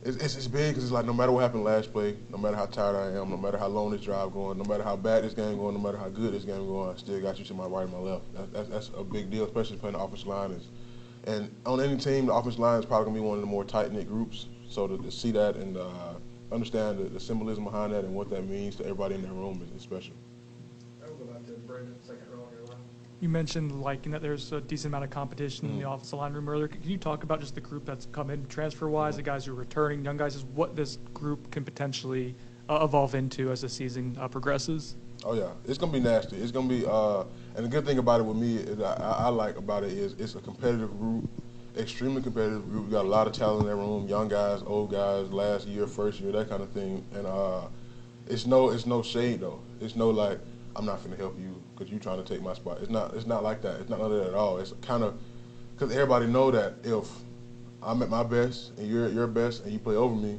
it's, 0.06 0.16
it's, 0.18 0.36
it's 0.36 0.46
big 0.46 0.70
because 0.70 0.84
it's 0.84 0.92
like 0.92 1.04
no 1.04 1.12
matter 1.12 1.32
what 1.32 1.40
happened 1.40 1.64
last 1.64 1.92
play, 1.92 2.16
no 2.30 2.38
matter 2.38 2.56
how 2.56 2.66
tired 2.66 2.94
I 2.94 3.20
am, 3.20 3.28
no 3.28 3.36
matter 3.36 3.58
how 3.58 3.66
long 3.66 3.90
this 3.90 4.02
drive 4.02 4.32
going, 4.32 4.56
no 4.56 4.64
matter 4.64 4.84
how 4.84 4.94
bad 4.94 5.24
this 5.24 5.34
game 5.34 5.56
going, 5.56 5.74
no 5.74 5.80
matter 5.80 5.98
how 5.98 6.08
good 6.08 6.32
this 6.32 6.44
game 6.44 6.64
going, 6.66 6.94
I 6.94 6.96
still 6.96 7.20
got 7.20 7.38
you 7.38 7.44
to 7.44 7.54
my 7.54 7.66
right 7.66 7.82
and 7.82 7.92
my 7.92 7.98
left. 7.98 8.32
That, 8.34 8.52
that, 8.52 8.70
that's 8.70 8.90
a 8.96 9.02
big 9.02 9.30
deal, 9.30 9.44
especially 9.44 9.78
playing 9.78 9.94
the 9.94 10.02
offensive 10.02 10.28
line. 10.28 10.52
Is, 10.52 10.68
and 11.24 11.50
on 11.66 11.80
any 11.80 11.96
team, 11.96 12.26
the 12.26 12.34
offensive 12.34 12.60
line 12.60 12.78
is 12.78 12.86
probably 12.86 13.06
gonna 13.06 13.16
be 13.16 13.26
one 13.26 13.34
of 13.34 13.40
the 13.40 13.48
more 13.48 13.64
tight 13.64 13.92
knit 13.92 14.06
groups. 14.06 14.46
So 14.68 14.86
to, 14.86 14.96
to 14.96 15.10
see 15.10 15.32
that 15.32 15.56
and 15.56 15.76
uh, 15.76 16.14
understand 16.52 16.98
the, 16.98 17.04
the 17.04 17.20
symbolism 17.20 17.64
behind 17.64 17.92
that 17.92 18.04
and 18.04 18.14
what 18.14 18.30
that 18.30 18.46
means 18.46 18.76
to 18.76 18.84
everybody 18.84 19.16
in 19.16 19.22
that 19.22 19.32
room 19.32 19.60
is, 19.64 19.74
is 19.76 19.82
special. 19.82 20.14
You 23.20 23.30
mentioned 23.30 23.80
liking 23.80 24.12
that 24.12 24.20
there's 24.20 24.52
a 24.52 24.60
decent 24.60 24.90
amount 24.90 25.04
of 25.04 25.10
competition 25.10 25.70
in 25.70 25.78
the 25.80 25.88
offensive 25.88 26.18
line 26.18 26.34
room 26.34 26.48
earlier. 26.50 26.68
Can 26.68 26.82
you 26.84 26.98
talk 26.98 27.22
about 27.22 27.40
just 27.40 27.54
the 27.54 27.62
group 27.62 27.86
that's 27.86 28.06
come 28.12 28.28
in 28.28 28.46
transfer-wise, 28.46 29.16
the 29.16 29.22
guys 29.22 29.46
who 29.46 29.52
are 29.52 29.54
returning, 29.54 30.04
young 30.04 30.18
guys, 30.18 30.34
is 30.34 30.44
what 30.44 30.76
this 30.76 30.98
group 31.14 31.50
can 31.50 31.64
potentially 31.64 32.34
uh, 32.68 32.80
evolve 32.82 33.14
into 33.14 33.50
as 33.50 33.62
the 33.62 33.70
season 33.70 34.16
uh, 34.20 34.28
progresses? 34.28 34.96
Oh 35.24 35.32
yeah, 35.32 35.48
it's 35.64 35.78
gonna 35.78 35.92
be 35.92 36.00
nasty. 36.00 36.36
It's 36.36 36.52
gonna 36.52 36.68
be, 36.68 36.84
uh, 36.86 37.24
and 37.54 37.64
the 37.64 37.70
good 37.70 37.86
thing 37.86 37.96
about 37.96 38.20
it 38.20 38.24
with 38.24 38.36
me, 38.36 38.56
is 38.56 38.80
I, 38.80 38.92
I 38.92 39.12
I 39.24 39.28
like 39.28 39.56
about 39.56 39.82
it 39.82 39.92
is 39.92 40.12
it's 40.18 40.34
a 40.34 40.40
competitive 40.40 40.90
group, 40.98 41.26
extremely 41.78 42.20
competitive 42.20 42.68
group. 42.70 42.84
We 42.84 42.90
got 42.90 43.06
a 43.06 43.08
lot 43.08 43.26
of 43.26 43.32
talent 43.32 43.62
in 43.62 43.68
that 43.68 43.76
room, 43.76 44.06
young 44.06 44.28
guys, 44.28 44.62
old 44.66 44.90
guys, 44.90 45.30
last 45.30 45.66
year, 45.66 45.86
first 45.86 46.20
year, 46.20 46.32
that 46.32 46.50
kind 46.50 46.62
of 46.62 46.70
thing. 46.70 47.02
And 47.14 47.26
uh, 47.26 47.62
it's 48.28 48.44
no, 48.44 48.68
it's 48.68 48.84
no 48.84 49.02
shade 49.02 49.40
though. 49.40 49.60
It's 49.80 49.96
no 49.96 50.10
like 50.10 50.38
I'm 50.76 50.84
not 50.84 51.02
gonna 51.02 51.16
help 51.16 51.38
you 51.38 51.62
because 51.76 51.90
you're 51.90 52.00
trying 52.00 52.22
to 52.22 52.24
take 52.24 52.42
my 52.42 52.54
spot. 52.54 52.78
It's 52.80 52.90
not, 52.90 53.14
it's 53.14 53.26
not 53.26 53.42
like 53.42 53.62
that. 53.62 53.80
It's 53.80 53.90
not 53.90 54.00
like 54.00 54.10
that 54.10 54.28
at 54.28 54.34
all. 54.34 54.58
It's 54.58 54.72
kind 54.82 55.02
of 55.02 55.18
because 55.74 55.94
everybody 55.94 56.26
know 56.26 56.50
that 56.50 56.74
if 56.84 57.06
I'm 57.82 58.02
at 58.02 58.08
my 58.08 58.22
best 58.22 58.72
and 58.78 58.88
you're 58.88 59.06
at 59.06 59.12
your 59.12 59.26
best 59.26 59.64
and 59.64 59.72
you 59.72 59.78
play 59.78 59.94
over 59.94 60.14
me, 60.14 60.38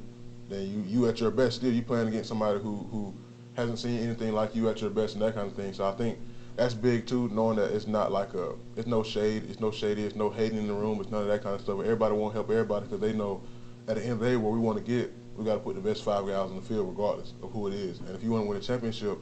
then 0.50 0.62
you 0.62 0.84
you 1.02 1.08
at 1.08 1.20
your 1.20 1.32
best 1.32 1.58
still 1.58 1.72
you 1.72 1.82
playing 1.82 2.08
against 2.08 2.30
somebody 2.30 2.60
who 2.60 2.78
who 2.92 3.14
hasn't 3.56 3.80
seen 3.80 4.00
anything 4.00 4.34
like 4.34 4.56
you 4.56 4.70
at 4.70 4.82
your 4.82 4.90
best 4.90 5.14
and 5.14 5.22
that 5.22 5.36
kind 5.36 5.48
of 5.48 5.56
thing. 5.56 5.74
So 5.74 5.86
I 5.86 5.92
think 5.92 6.18
that's 6.56 6.74
big 6.74 7.06
too, 7.06 7.30
knowing 7.30 7.58
that 7.58 7.72
it's 7.72 7.88
not 7.88 8.12
like 8.12 8.34
a 8.34 8.54
it's 8.76 8.88
no 8.88 9.04
shade, 9.04 9.44
it's 9.50 9.60
no 9.60 9.72
shady, 9.72 10.04
it's 10.04 10.16
no 10.16 10.30
hating 10.30 10.58
in 10.58 10.68
the 10.68 10.74
room, 10.74 11.00
it's 11.00 11.12
none 11.12 11.22
of 11.22 11.28
that 11.28 11.44
kind 11.44 11.56
of 11.56 11.62
stuff. 11.62 11.80
Everybody 11.80 12.16
want 12.16 12.34
to 12.34 12.38
help 12.38 12.50
everybody 12.50 12.86
because 12.86 13.00
they 13.00 13.14
know 13.14 13.42
at 13.88 13.96
the 13.96 14.04
end 14.04 14.14
of 14.14 14.20
the 14.20 14.30
day 14.30 14.36
where 14.36 14.52
we 14.52 14.60
want 14.60 14.78
to 14.78 14.84
get, 14.84 15.12
we 15.36 15.46
got 15.46 15.54
to 15.54 15.60
put 15.60 15.76
the 15.76 15.82
best 15.82 16.04
five 16.04 16.26
guys 16.26 16.50
on 16.50 16.56
the 16.56 16.62
field 16.62 16.88
regardless 16.88 17.34
of 17.44 17.52
who 17.52 17.68
it 17.68 17.74
is. 17.74 18.00
And 18.00 18.10
if 18.10 18.24
you 18.24 18.32
want 18.32 18.44
to 18.44 18.50
win 18.50 18.58
a 18.58 18.62
championship, 18.62 19.18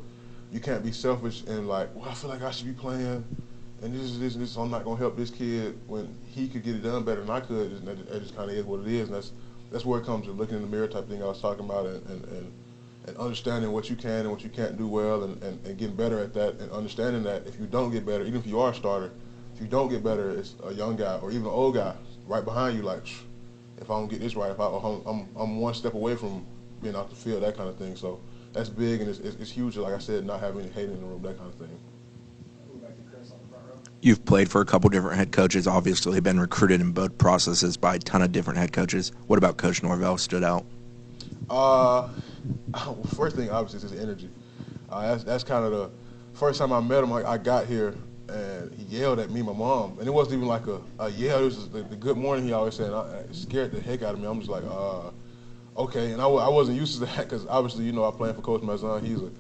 you 0.52 0.60
can't 0.60 0.84
be 0.84 0.92
selfish 0.92 1.44
and 1.44 1.68
like, 1.68 1.94
well, 1.96 2.10
I 2.10 2.14
feel 2.14 2.30
like 2.30 2.42
I 2.42 2.52
should 2.52 2.68
be 2.68 2.74
playing. 2.74 3.24
And 3.82 3.94
this 3.94 4.04
is 4.04 4.20
this, 4.20 4.36
this. 4.36 4.56
I'm 4.56 4.72
not 4.72 4.86
gonna 4.86 4.98
help 4.98 5.18
this 5.18 5.30
kid 5.30 5.78
when 5.88 6.16
he 6.28 6.48
could 6.48 6.64
get 6.64 6.76
it 6.76 6.84
done 6.84 7.04
better 7.04 7.22
than 7.22 7.30
I 7.30 7.42
could. 7.42 7.72
And 7.72 7.88
that, 7.88 8.10
that 8.10 8.22
just 8.22 8.36
kind 8.36 8.50
of 8.50 8.56
is 8.56 8.66
what 8.66 8.82
it 8.82 8.88
is. 8.88 9.10
And 9.10 9.16
that's 9.16 9.32
that's 9.72 9.86
where 9.86 10.00
it 10.00 10.06
comes 10.06 10.26
to 10.26 10.32
looking 10.32 10.56
in 10.56 10.62
the 10.62 10.68
mirror 10.68 10.88
type 10.88 11.10
thing 11.10 11.22
I 11.22 11.26
was 11.26 11.42
talking 11.42 11.66
about, 11.66 11.86
and, 11.86 12.06
and, 12.08 12.24
and, 12.26 12.54
and 13.08 13.18
understanding 13.18 13.72
what 13.72 13.90
you 13.90 13.96
can 13.96 14.22
and 14.22 14.32
what 14.32 14.44
you 14.44 14.50
can't 14.50 14.78
do 14.78 14.88
well, 14.88 15.24
and, 15.24 15.42
and, 15.44 15.66
and 15.66 15.78
getting 15.78 15.96
better 15.96 16.20
at 16.20 16.34
that, 16.36 16.60
and 16.60 16.72
understanding 16.72 17.24
that 17.24 17.46
if 17.48 17.60
you 17.60 17.66
don't 17.66 17.92
get 17.92 18.06
better, 18.06 18.24
even 18.24 18.40
if 18.40 18.48
you 18.48 18.60
are 18.60 18.72
a 18.72 18.76
starter, 18.76 19.12
if 19.54 19.62
you 19.62 19.68
don't 19.68 19.90
get 19.90 20.04
better, 20.04 20.32
it's 20.32 20.56
a 20.64 20.74
young 20.74 20.96
guy 20.96 21.18
or 21.18 21.32
even 21.32 21.44
an 21.44 21.52
old 21.52 21.76
guy 21.76 21.96
right 22.28 22.46
behind 22.46 22.78
you. 22.78 22.84
Like, 22.84 23.08
if 23.78 23.90
I 23.90 23.96
don't 23.96 24.08
get 24.08 24.22
this 24.22 24.36
right, 24.36 24.52
if 24.52 24.60
I'm, 24.60 25.02
I'm, 25.06 25.28
I'm 25.36 25.60
one 25.60 25.74
step 25.74 25.94
away 25.94 26.16
from 26.16 26.46
being 26.82 26.96
off 26.96 27.10
the 27.10 27.16
field, 27.16 27.44
that 27.44 27.58
kind 27.58 27.70
of 27.70 27.78
thing. 27.78 27.96
So 27.96 28.20
that's 28.56 28.70
big 28.70 29.02
and 29.02 29.10
it's, 29.10 29.20
it's, 29.20 29.36
it's 29.36 29.52
huge. 29.52 29.76
Like 29.76 29.94
I 29.94 30.00
said, 30.00 30.26
not 30.26 30.40
having 30.40 30.62
any 30.62 30.72
hate 30.72 30.86
in 30.86 31.02
the 31.02 31.06
room, 31.06 31.22
that 31.24 31.38
kind 31.38 31.50
of 31.50 31.56
thing. 31.56 31.78
Go 32.72 32.76
back 32.80 32.96
to 32.96 33.04
Chris 33.04 33.32
on 33.32 33.38
the 33.42 33.48
front 33.50 33.66
row. 33.68 33.82
You've 34.02 34.24
played 34.24 34.50
for 34.50 34.62
a 34.62 34.66
couple 34.66 34.90
different 34.90 35.18
head 35.18 35.34
coaches. 35.34 35.68
Obviously, 35.68 36.20
been 36.22 36.40
recruited 36.40 36.80
in 36.80 36.94
both 36.94 37.18
processes 37.18 37.76
by 37.76 37.96
a 37.96 38.00
ton 38.00 38.22
of 38.22 38.32
different 38.32 38.58
head 38.58 38.72
coaches. 38.72 39.12
What 39.28 39.38
about 39.38 39.58
Coach 39.58 39.84
Norvell 39.84 40.18
stood 40.18 40.44
out? 40.44 40.66
Uh, 41.50 42.08
first 43.16 43.36
thing 43.36 43.50
obviously 43.52 43.86
is 43.86 43.92
his 43.92 44.02
energy. 44.02 44.30
Uh, 44.90 45.02
that's 45.02 45.24
that's 45.26 45.44
kind 45.44 45.66
of 45.66 45.72
the 45.72 45.92
first 46.34 46.58
time 46.58 46.72
I 46.72 46.80
met 46.80 47.04
him. 47.04 47.12
Like 47.12 47.26
I 47.26 47.38
got 47.38 47.66
here 47.66 47.94
and 48.30 48.74
he 48.74 48.84
yelled 48.86 49.20
at 49.20 49.30
me, 49.32 49.42
my 49.42 49.54
mom, 49.54 50.00
and 50.00 50.08
it 50.08 50.12
wasn't 50.12 50.38
even 50.38 50.48
like 50.48 50.66
a, 50.68 50.82
a 51.00 51.10
yell. 51.10 51.42
It 51.42 51.46
was 51.46 51.56
just 51.58 51.74
the, 51.74 51.84
the 51.84 51.96
good 51.96 52.18
morning 52.18 52.46
he 52.46 52.54
always 52.54 52.76
said. 52.76 52.88
And 52.88 52.96
I, 52.96 53.18
it 53.18 53.36
scared 53.36 53.72
the 53.72 53.82
heck 53.82 54.02
out 54.02 54.14
of 54.14 54.22
me. 54.22 54.28
I'm 54.28 54.40
just 54.40 54.50
like, 54.50 54.64
uh, 54.64 55.12
okay. 55.78 56.12
And 56.12 56.22
I, 56.22 56.26
I 56.26 56.50
wasn't 56.50 56.78
used 56.78 57.00
to 57.00 57.06
that 57.06 57.18
because 57.18 57.46
obviously 57.48 57.86
you 57.86 57.92
know 57.92 58.08
I 58.08 58.12
playing 58.12 58.36
for 58.36 58.42
Coach 58.42 58.62
Malzahn. 58.62 59.06
He's 59.06 59.22
a, 59.22 59.32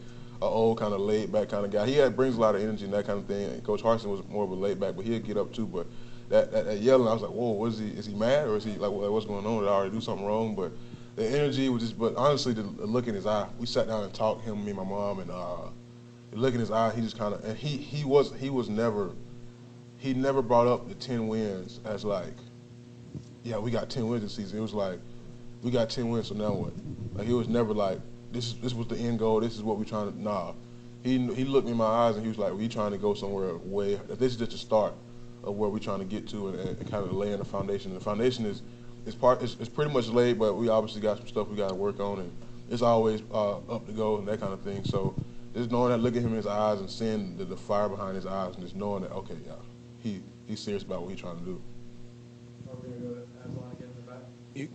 a 0.41 0.45
old 0.45 0.79
kind 0.79 0.93
of 0.93 1.01
laid 1.01 1.31
back 1.31 1.49
kind 1.49 1.65
of 1.65 1.71
guy. 1.71 1.85
He 1.85 1.95
had 1.95 2.15
brings 2.15 2.35
a 2.35 2.39
lot 2.39 2.55
of 2.55 2.61
energy 2.61 2.85
and 2.85 2.93
that 2.93 3.05
kind 3.05 3.19
of 3.19 3.25
thing. 3.25 3.49
And 3.49 3.63
Coach 3.63 3.81
Harsin 3.81 4.05
was 4.05 4.25
more 4.27 4.43
of 4.43 4.51
a 4.51 4.55
laid 4.55 4.79
back, 4.79 4.95
but 4.95 5.05
he'd 5.05 5.25
get 5.25 5.37
up 5.37 5.53
too. 5.53 5.65
But 5.65 5.87
that, 6.29 6.51
that, 6.51 6.65
that 6.65 6.79
yelling, 6.79 7.07
I 7.07 7.13
was 7.13 7.21
like, 7.21 7.31
whoa, 7.31 7.51
what 7.51 7.71
is 7.71 7.79
he? 7.79 7.87
Is 7.87 8.05
he 8.05 8.13
mad 8.13 8.47
or 8.47 8.57
is 8.57 8.63
he 8.63 8.73
like, 8.73 8.91
what's 8.91 9.25
going 9.25 9.45
on? 9.45 9.61
Did 9.61 9.69
I 9.69 9.73
already 9.73 9.91
do 9.91 10.01
something 10.01 10.25
wrong? 10.25 10.55
But 10.55 10.71
the 11.15 11.27
energy 11.27 11.69
was 11.69 11.83
just, 11.83 11.97
but 11.97 12.15
honestly, 12.15 12.53
the, 12.53 12.63
the 12.63 12.85
look 12.85 13.07
in 13.07 13.15
his 13.15 13.25
eye. 13.25 13.47
We 13.57 13.65
sat 13.65 13.87
down 13.87 14.03
and 14.03 14.13
talked, 14.13 14.43
him, 14.43 14.65
me, 14.65 14.73
my 14.73 14.83
mom, 14.83 15.19
and 15.19 15.31
uh, 15.31 15.69
the 16.31 16.37
look 16.37 16.53
in 16.53 16.59
his 16.59 16.71
eye. 16.71 16.93
He 16.93 17.01
just 17.01 17.17
kind 17.17 17.33
of, 17.33 17.43
and 17.45 17.57
he 17.57 17.77
he 17.77 18.03
was 18.03 18.33
he 18.33 18.49
was 18.49 18.69
never 18.69 19.11
he 19.97 20.13
never 20.13 20.41
brought 20.41 20.67
up 20.67 20.87
the 20.87 20.95
10 20.95 21.27
wins 21.27 21.79
as 21.85 22.03
like, 22.03 22.33
yeah, 23.43 23.57
we 23.57 23.71
got 23.71 23.89
10 23.89 24.07
wins 24.07 24.23
this 24.23 24.35
season. 24.35 24.59
It 24.59 24.61
was 24.61 24.73
like, 24.73 24.99
we 25.65 25.71
got 25.71 25.89
10 25.89 26.09
wins, 26.09 26.27
so 26.27 26.35
now 26.35 26.53
what? 26.53 26.73
Like, 27.15 27.27
it 27.27 27.33
was 27.33 27.47
never 27.47 27.73
like, 27.73 27.99
this, 28.31 28.53
this 28.53 28.75
was 28.75 28.85
the 28.85 28.97
end 28.97 29.17
goal, 29.17 29.39
this 29.39 29.55
is 29.55 29.63
what 29.63 29.79
we're 29.79 29.83
trying 29.83 30.11
to, 30.11 30.21
nah. 30.21 30.53
He, 31.01 31.17
he 31.33 31.43
looked 31.43 31.65
me 31.65 31.71
in 31.71 31.77
my 31.77 31.85
eyes 31.85 32.15
and 32.15 32.23
he 32.23 32.29
was 32.29 32.37
like, 32.37 32.53
we 32.53 32.67
trying 32.67 32.91
to 32.91 32.99
go 32.99 33.15
somewhere 33.15 33.57
way, 33.57 33.95
this 34.07 34.31
is 34.31 34.37
just 34.37 34.53
a 34.53 34.59
start 34.59 34.93
of 35.43 35.55
where 35.55 35.67
we're 35.67 35.79
trying 35.79 35.99
to 35.99 36.05
get 36.05 36.27
to 36.29 36.49
and, 36.49 36.59
and 36.59 36.91
kind 36.91 37.03
of 37.03 37.11
laying 37.13 37.39
the 37.39 37.45
foundation. 37.45 37.91
And 37.91 37.99
the 37.99 38.03
foundation 38.03 38.45
is, 38.45 38.61
is 39.07 39.15
part, 39.15 39.41
it's, 39.41 39.57
it's 39.59 39.69
pretty 39.69 39.91
much 39.91 40.07
laid, 40.07 40.37
but 40.37 40.53
we 40.53 40.69
obviously 40.69 41.01
got 41.01 41.17
some 41.17 41.27
stuff 41.27 41.47
we 41.47 41.57
got 41.57 41.69
to 41.69 41.75
work 41.75 41.99
on 41.99 42.19
and 42.19 42.31
it's 42.69 42.83
always 42.83 43.23
uh, 43.33 43.57
up 43.57 43.87
to 43.87 43.91
go 43.91 44.17
and 44.17 44.27
that 44.27 44.39
kind 44.39 44.53
of 44.53 44.61
thing. 44.61 44.83
So 44.83 45.15
just 45.55 45.71
knowing 45.71 45.89
that, 45.89 45.97
looking 45.97 46.21
him 46.21 46.29
in 46.29 46.37
his 46.37 46.47
eyes 46.47 46.79
and 46.79 46.87
seeing 46.87 47.37
the, 47.37 47.45
the 47.45 47.57
fire 47.57 47.89
behind 47.89 48.15
his 48.15 48.27
eyes 48.27 48.53
and 48.53 48.63
just 48.63 48.75
knowing 48.75 49.01
that, 49.01 49.11
okay, 49.13 49.37
yeah, 49.43 49.53
he, 49.97 50.21
he's 50.45 50.59
serious 50.59 50.83
about 50.83 51.01
what 51.01 51.09
he's 51.09 51.19
trying 51.19 51.39
to 51.39 51.45
do. 51.45 51.59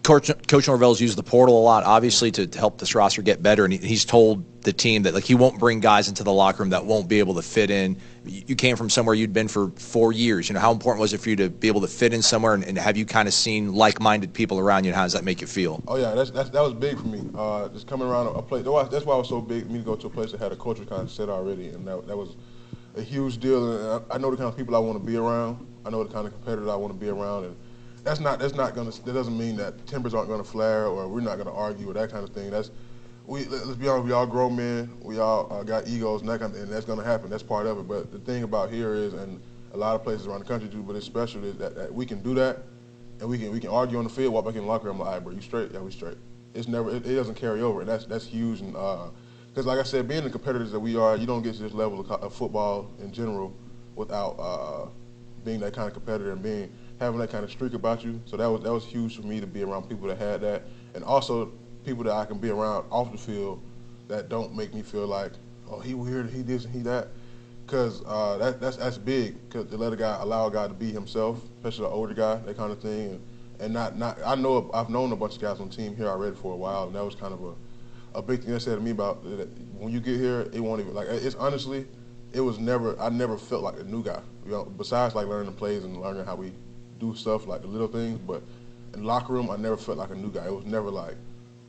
Coach, 0.02 0.30
Coach 0.46 0.68
Norvell's 0.68 1.00
used 1.00 1.16
the 1.16 1.22
portal 1.22 1.58
a 1.58 1.62
lot, 1.62 1.84
obviously, 1.84 2.30
to, 2.32 2.46
to 2.46 2.58
help 2.58 2.78
this 2.78 2.94
roster 2.94 3.22
get 3.22 3.42
better. 3.42 3.64
And 3.64 3.72
he, 3.72 3.78
he's 3.78 4.04
told 4.04 4.44
the 4.62 4.74
team 4.74 5.04
that 5.04 5.14
like 5.14 5.24
he 5.24 5.34
won't 5.34 5.58
bring 5.58 5.80
guys 5.80 6.06
into 6.06 6.22
the 6.22 6.32
locker 6.32 6.62
room 6.62 6.70
that 6.70 6.84
won't 6.84 7.08
be 7.08 7.18
able 7.18 7.34
to 7.36 7.42
fit 7.42 7.70
in. 7.70 7.96
You, 8.26 8.42
you 8.48 8.56
came 8.56 8.76
from 8.76 8.90
somewhere 8.90 9.14
you'd 9.14 9.32
been 9.32 9.48
for 9.48 9.70
four 9.70 10.12
years. 10.12 10.50
You 10.50 10.52
know 10.52 10.60
how 10.60 10.70
important 10.70 11.00
was 11.00 11.14
it 11.14 11.22
for 11.22 11.30
you 11.30 11.36
to 11.36 11.48
be 11.48 11.68
able 11.68 11.80
to 11.80 11.86
fit 11.86 12.12
in 12.12 12.20
somewhere? 12.20 12.52
And, 12.52 12.62
and 12.62 12.76
have 12.76 12.98
you 12.98 13.06
kind 13.06 13.26
of 13.26 13.32
seen 13.32 13.72
like-minded 13.72 14.34
people 14.34 14.58
around 14.58 14.84
you? 14.84 14.90
And 14.90 14.96
how 14.96 15.04
does 15.04 15.14
that 15.14 15.24
make 15.24 15.40
you 15.40 15.46
feel? 15.46 15.82
Oh 15.88 15.96
yeah, 15.96 16.12
that's, 16.12 16.30
that's 16.30 16.50
that 16.50 16.60
was 16.60 16.74
big 16.74 16.98
for 16.98 17.06
me. 17.06 17.22
Uh, 17.34 17.70
just 17.70 17.86
coming 17.86 18.06
around 18.06 18.26
a, 18.26 18.42
place. 18.42 18.64
That's 18.64 19.06
why 19.06 19.14
it 19.14 19.18
was 19.18 19.30
so 19.30 19.40
big 19.40 19.64
for 19.64 19.72
me 19.72 19.78
to 19.78 19.84
go 19.84 19.96
to 19.96 20.08
a 20.08 20.10
place 20.10 20.32
that 20.32 20.40
had 20.40 20.52
a 20.52 20.56
culture 20.56 20.84
kind 20.84 21.02
of 21.02 21.10
set 21.10 21.30
already, 21.30 21.70
and 21.70 21.88
that, 21.88 22.06
that 22.06 22.16
was 22.16 22.36
a 22.96 23.02
huge 23.02 23.38
deal. 23.38 23.72
And 23.72 24.04
I, 24.10 24.16
I 24.16 24.18
know 24.18 24.30
the 24.30 24.36
kind 24.36 24.50
of 24.50 24.58
people 24.58 24.76
I 24.76 24.78
want 24.78 24.98
to 24.98 25.04
be 25.04 25.16
around. 25.16 25.66
I 25.86 25.90
know 25.90 26.04
the 26.04 26.12
kind 26.12 26.26
of 26.26 26.34
competitors 26.34 26.68
I 26.68 26.76
want 26.76 26.92
to 26.92 26.98
be 26.98 27.08
around, 27.08 27.44
and 27.44 27.56
that's 28.04 28.20
not 28.20 28.38
that's 28.38 28.54
not 28.54 28.74
gonna 28.74 28.90
that 28.90 29.12
doesn't 29.12 29.36
mean 29.36 29.56
that 29.56 29.86
tempers 29.86 30.14
aren't 30.14 30.28
gonna 30.28 30.44
flare 30.44 30.86
or 30.86 31.08
we're 31.08 31.20
not 31.20 31.38
gonna 31.38 31.54
argue 31.54 31.90
or 31.90 31.94
that 31.94 32.10
kind 32.10 32.24
of 32.24 32.34
thing. 32.34 32.50
That's 32.50 32.70
we 33.26 33.44
let's 33.44 33.76
be 33.76 33.88
honest, 33.88 34.06
we 34.06 34.12
all 34.12 34.26
grown 34.26 34.56
men, 34.56 34.90
we 35.02 35.18
all 35.18 35.52
uh, 35.52 35.62
got 35.62 35.86
egos 35.86 36.20
and 36.20 36.30
that 36.30 36.40
kind 36.40 36.54
of, 36.54 36.60
and 36.60 36.72
that's 36.72 36.86
gonna 36.86 37.04
happen. 37.04 37.30
That's 37.30 37.42
part 37.42 37.66
of 37.66 37.78
it. 37.78 37.86
But 37.86 38.10
the 38.10 38.18
thing 38.18 38.42
about 38.42 38.70
here 38.70 38.94
is, 38.94 39.12
and 39.12 39.40
a 39.72 39.76
lot 39.76 39.94
of 39.94 40.02
places 40.02 40.26
around 40.26 40.40
the 40.40 40.46
country 40.46 40.68
do, 40.68 40.82
but 40.82 40.96
it's 40.96 41.06
special 41.06 41.40
that, 41.40 41.74
that 41.74 41.94
we 41.94 42.06
can 42.06 42.20
do 42.22 42.34
that, 42.34 42.58
and 43.20 43.28
we 43.28 43.38
can 43.38 43.52
we 43.52 43.60
can 43.60 43.70
argue 43.70 43.98
on 43.98 44.04
the 44.04 44.10
field, 44.10 44.32
walk 44.32 44.46
back 44.46 44.54
in 44.54 44.62
the 44.62 44.66
locker 44.66 44.86
room, 44.86 44.96
I'm 44.96 45.00
like, 45.00 45.06
all 45.06 45.14
right, 45.14 45.24
bro, 45.24 45.32
you 45.32 45.40
straight? 45.40 45.70
Yeah, 45.72 45.80
we 45.80 45.92
straight. 45.92 46.16
It's 46.54 46.68
never 46.68 46.90
it, 46.90 47.06
it 47.06 47.14
doesn't 47.14 47.36
carry 47.36 47.62
over, 47.62 47.80
and 47.80 47.88
that's 47.88 48.06
that's 48.06 48.26
huge. 48.26 48.60
And 48.60 48.72
because 48.72 49.66
like 49.66 49.78
I 49.78 49.84
said, 49.84 50.08
being 50.08 50.24
the 50.24 50.30
competitors 50.30 50.72
that 50.72 50.80
we 50.80 50.96
are, 50.96 51.16
you 51.16 51.26
don't 51.26 51.42
get 51.42 51.54
to 51.54 51.62
this 51.62 51.72
level 51.72 52.00
of, 52.00 52.10
of 52.10 52.34
football 52.34 52.90
in 52.98 53.12
general 53.12 53.54
without 53.94 54.36
uh, 54.38 54.88
being 55.44 55.60
that 55.60 55.74
kind 55.74 55.86
of 55.86 55.94
competitor 55.94 56.32
and 56.32 56.42
being 56.42 56.72
having 57.00 57.18
that 57.18 57.30
kind 57.30 57.42
of 57.42 57.50
streak 57.50 57.72
about 57.72 58.04
you. 58.04 58.20
So 58.26 58.36
that 58.36 58.46
was 58.46 58.62
that 58.62 58.72
was 58.72 58.84
huge 58.84 59.16
for 59.16 59.22
me 59.22 59.40
to 59.40 59.46
be 59.46 59.62
around 59.62 59.88
people 59.88 60.06
that 60.08 60.18
had 60.18 60.42
that, 60.42 60.62
and 60.94 61.02
also 61.02 61.50
people 61.84 62.04
that 62.04 62.12
I 62.12 62.26
can 62.26 62.38
be 62.38 62.50
around 62.50 62.86
off 62.90 63.10
the 63.10 63.18
field 63.18 63.60
that 64.08 64.28
don't 64.28 64.54
make 64.54 64.74
me 64.74 64.82
feel 64.82 65.06
like, 65.06 65.32
oh, 65.70 65.80
he 65.80 65.94
weird, 65.94 66.30
he 66.30 66.42
this 66.42 66.64
and 66.66 66.74
he 66.74 66.80
that, 66.82 67.08
because 67.66 68.02
uh, 68.06 68.36
that 68.38 68.60
that's 68.60 68.76
that's 68.76 68.98
big. 68.98 69.36
Cause 69.50 69.66
to 69.66 69.76
let 69.76 69.92
a 69.92 69.96
guy 69.96 70.18
allow 70.20 70.46
a 70.46 70.50
guy 70.50 70.68
to 70.68 70.74
be 70.74 70.92
himself, 70.92 71.42
especially 71.56 71.86
an 71.86 71.92
older 71.92 72.14
guy, 72.14 72.36
that 72.36 72.56
kind 72.56 72.70
of 72.70 72.80
thing, 72.80 73.10
and, 73.12 73.22
and 73.60 73.74
not 73.74 73.96
not 73.96 74.18
I 74.24 74.34
know 74.34 74.70
I've 74.74 74.90
known 74.90 75.10
a 75.12 75.16
bunch 75.16 75.36
of 75.36 75.40
guys 75.40 75.58
on 75.58 75.70
the 75.70 75.74
team 75.74 75.96
here 75.96 76.06
already 76.06 76.36
for 76.36 76.52
a 76.52 76.56
while, 76.56 76.84
and 76.84 76.94
that 76.94 77.04
was 77.04 77.14
kind 77.14 77.32
of 77.32 77.42
a 77.42 77.54
a 78.14 78.20
big 78.22 78.42
thing 78.42 78.52
they 78.52 78.58
said 78.58 78.74
to 78.74 78.80
me 78.80 78.90
about 78.90 79.24
when 79.24 79.92
you 79.92 80.00
get 80.00 80.16
here, 80.16 80.50
it 80.52 80.60
won't 80.60 80.80
even 80.80 80.94
like 80.94 81.08
it's 81.08 81.36
honestly, 81.36 81.86
it 82.32 82.40
was 82.40 82.58
never 82.58 83.00
I 83.00 83.08
never 83.08 83.38
felt 83.38 83.62
like 83.62 83.78
a 83.78 83.84
new 83.84 84.02
guy. 84.02 84.20
You 84.44 84.52
know, 84.52 84.64
besides 84.64 85.14
like 85.14 85.26
learning 85.26 85.46
the 85.46 85.56
plays 85.56 85.84
and 85.84 86.00
learning 86.00 86.24
how 86.24 86.34
we 86.34 86.52
do 87.00 87.14
stuff 87.16 87.46
like 87.46 87.62
the 87.62 87.66
little 87.66 87.88
things, 87.88 88.18
but 88.18 88.42
in 88.94 89.00
the 89.00 89.06
locker 89.06 89.32
room, 89.32 89.50
I 89.50 89.56
never 89.56 89.76
felt 89.76 89.98
like 89.98 90.10
a 90.10 90.14
new 90.14 90.30
guy. 90.30 90.46
It 90.46 90.54
was 90.54 90.66
never 90.66 90.90
like, 90.90 91.16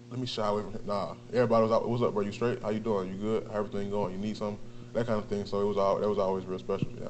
let 0.10 0.20
me 0.20 0.28
shy 0.28 0.46
away 0.46 0.62
from 0.64 0.74
him. 0.74 0.82
Nah, 0.86 1.16
everybody 1.34 1.64
was 1.64 1.72
out. 1.72 1.88
What's 1.88 2.04
up, 2.04 2.14
bro? 2.14 2.24
You 2.24 2.32
straight? 2.32 2.62
How 2.62 2.70
you 2.70 2.80
doing? 2.80 3.10
You 3.10 3.16
good? 3.16 3.48
How 3.52 3.60
everything 3.60 3.90
going? 3.90 4.12
You 4.14 4.20
need 4.20 4.36
something? 4.38 4.60
That 4.94 5.08
kind 5.08 5.20
of 5.20 5.26
thing. 5.28 5.46
So 5.46 5.62
it 5.62 5.66
was 5.66 5.78
all 5.78 6.00
that 6.00 6.10
was 6.10 6.20
always 6.20 6.46
real 6.46 6.60
special. 6.60 6.90
Yeah. 7.00 7.08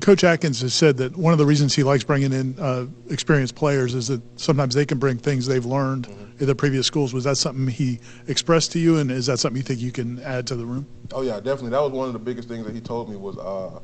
Coach 0.00 0.22
Atkins 0.22 0.60
has 0.60 0.74
said 0.74 0.98
that 0.98 1.16
one 1.16 1.32
of 1.32 1.38
the 1.38 1.46
reasons 1.46 1.74
he 1.74 1.82
likes 1.82 2.04
bringing 2.04 2.32
in 2.32 2.58
uh, 2.58 2.86
experienced 3.08 3.54
players 3.54 3.94
is 3.94 4.08
that 4.08 4.20
sometimes 4.38 4.74
they 4.74 4.84
can 4.84 4.98
bring 4.98 5.16
things 5.16 5.46
they've 5.46 5.64
learned 5.64 6.08
Mm-hmm. 6.08 6.40
in 6.40 6.46
their 6.46 6.54
previous 6.56 6.86
schools. 6.86 7.14
Was 7.14 7.24
that 7.24 7.36
something 7.36 7.68
he 7.68 8.00
expressed 8.26 8.72
to 8.72 8.78
you, 8.80 8.98
and 8.98 9.10
is 9.10 9.26
that 9.26 9.38
something 9.38 9.56
you 9.56 9.62
think 9.62 9.80
you 9.80 9.92
can 9.92 10.20
add 10.22 10.46
to 10.48 10.56
the 10.56 10.66
room? 10.66 10.84
Oh 11.12 11.22
yeah, 11.22 11.36
definitely. 11.36 11.70
That 11.70 11.80
was 11.80 11.92
one 11.92 12.08
of 12.08 12.12
the 12.12 12.18
biggest 12.18 12.48
things 12.48 12.66
that 12.66 12.74
he 12.74 12.80
told 12.80 13.08
me 13.08 13.16
was, 13.16 13.38
uh, 13.38 13.78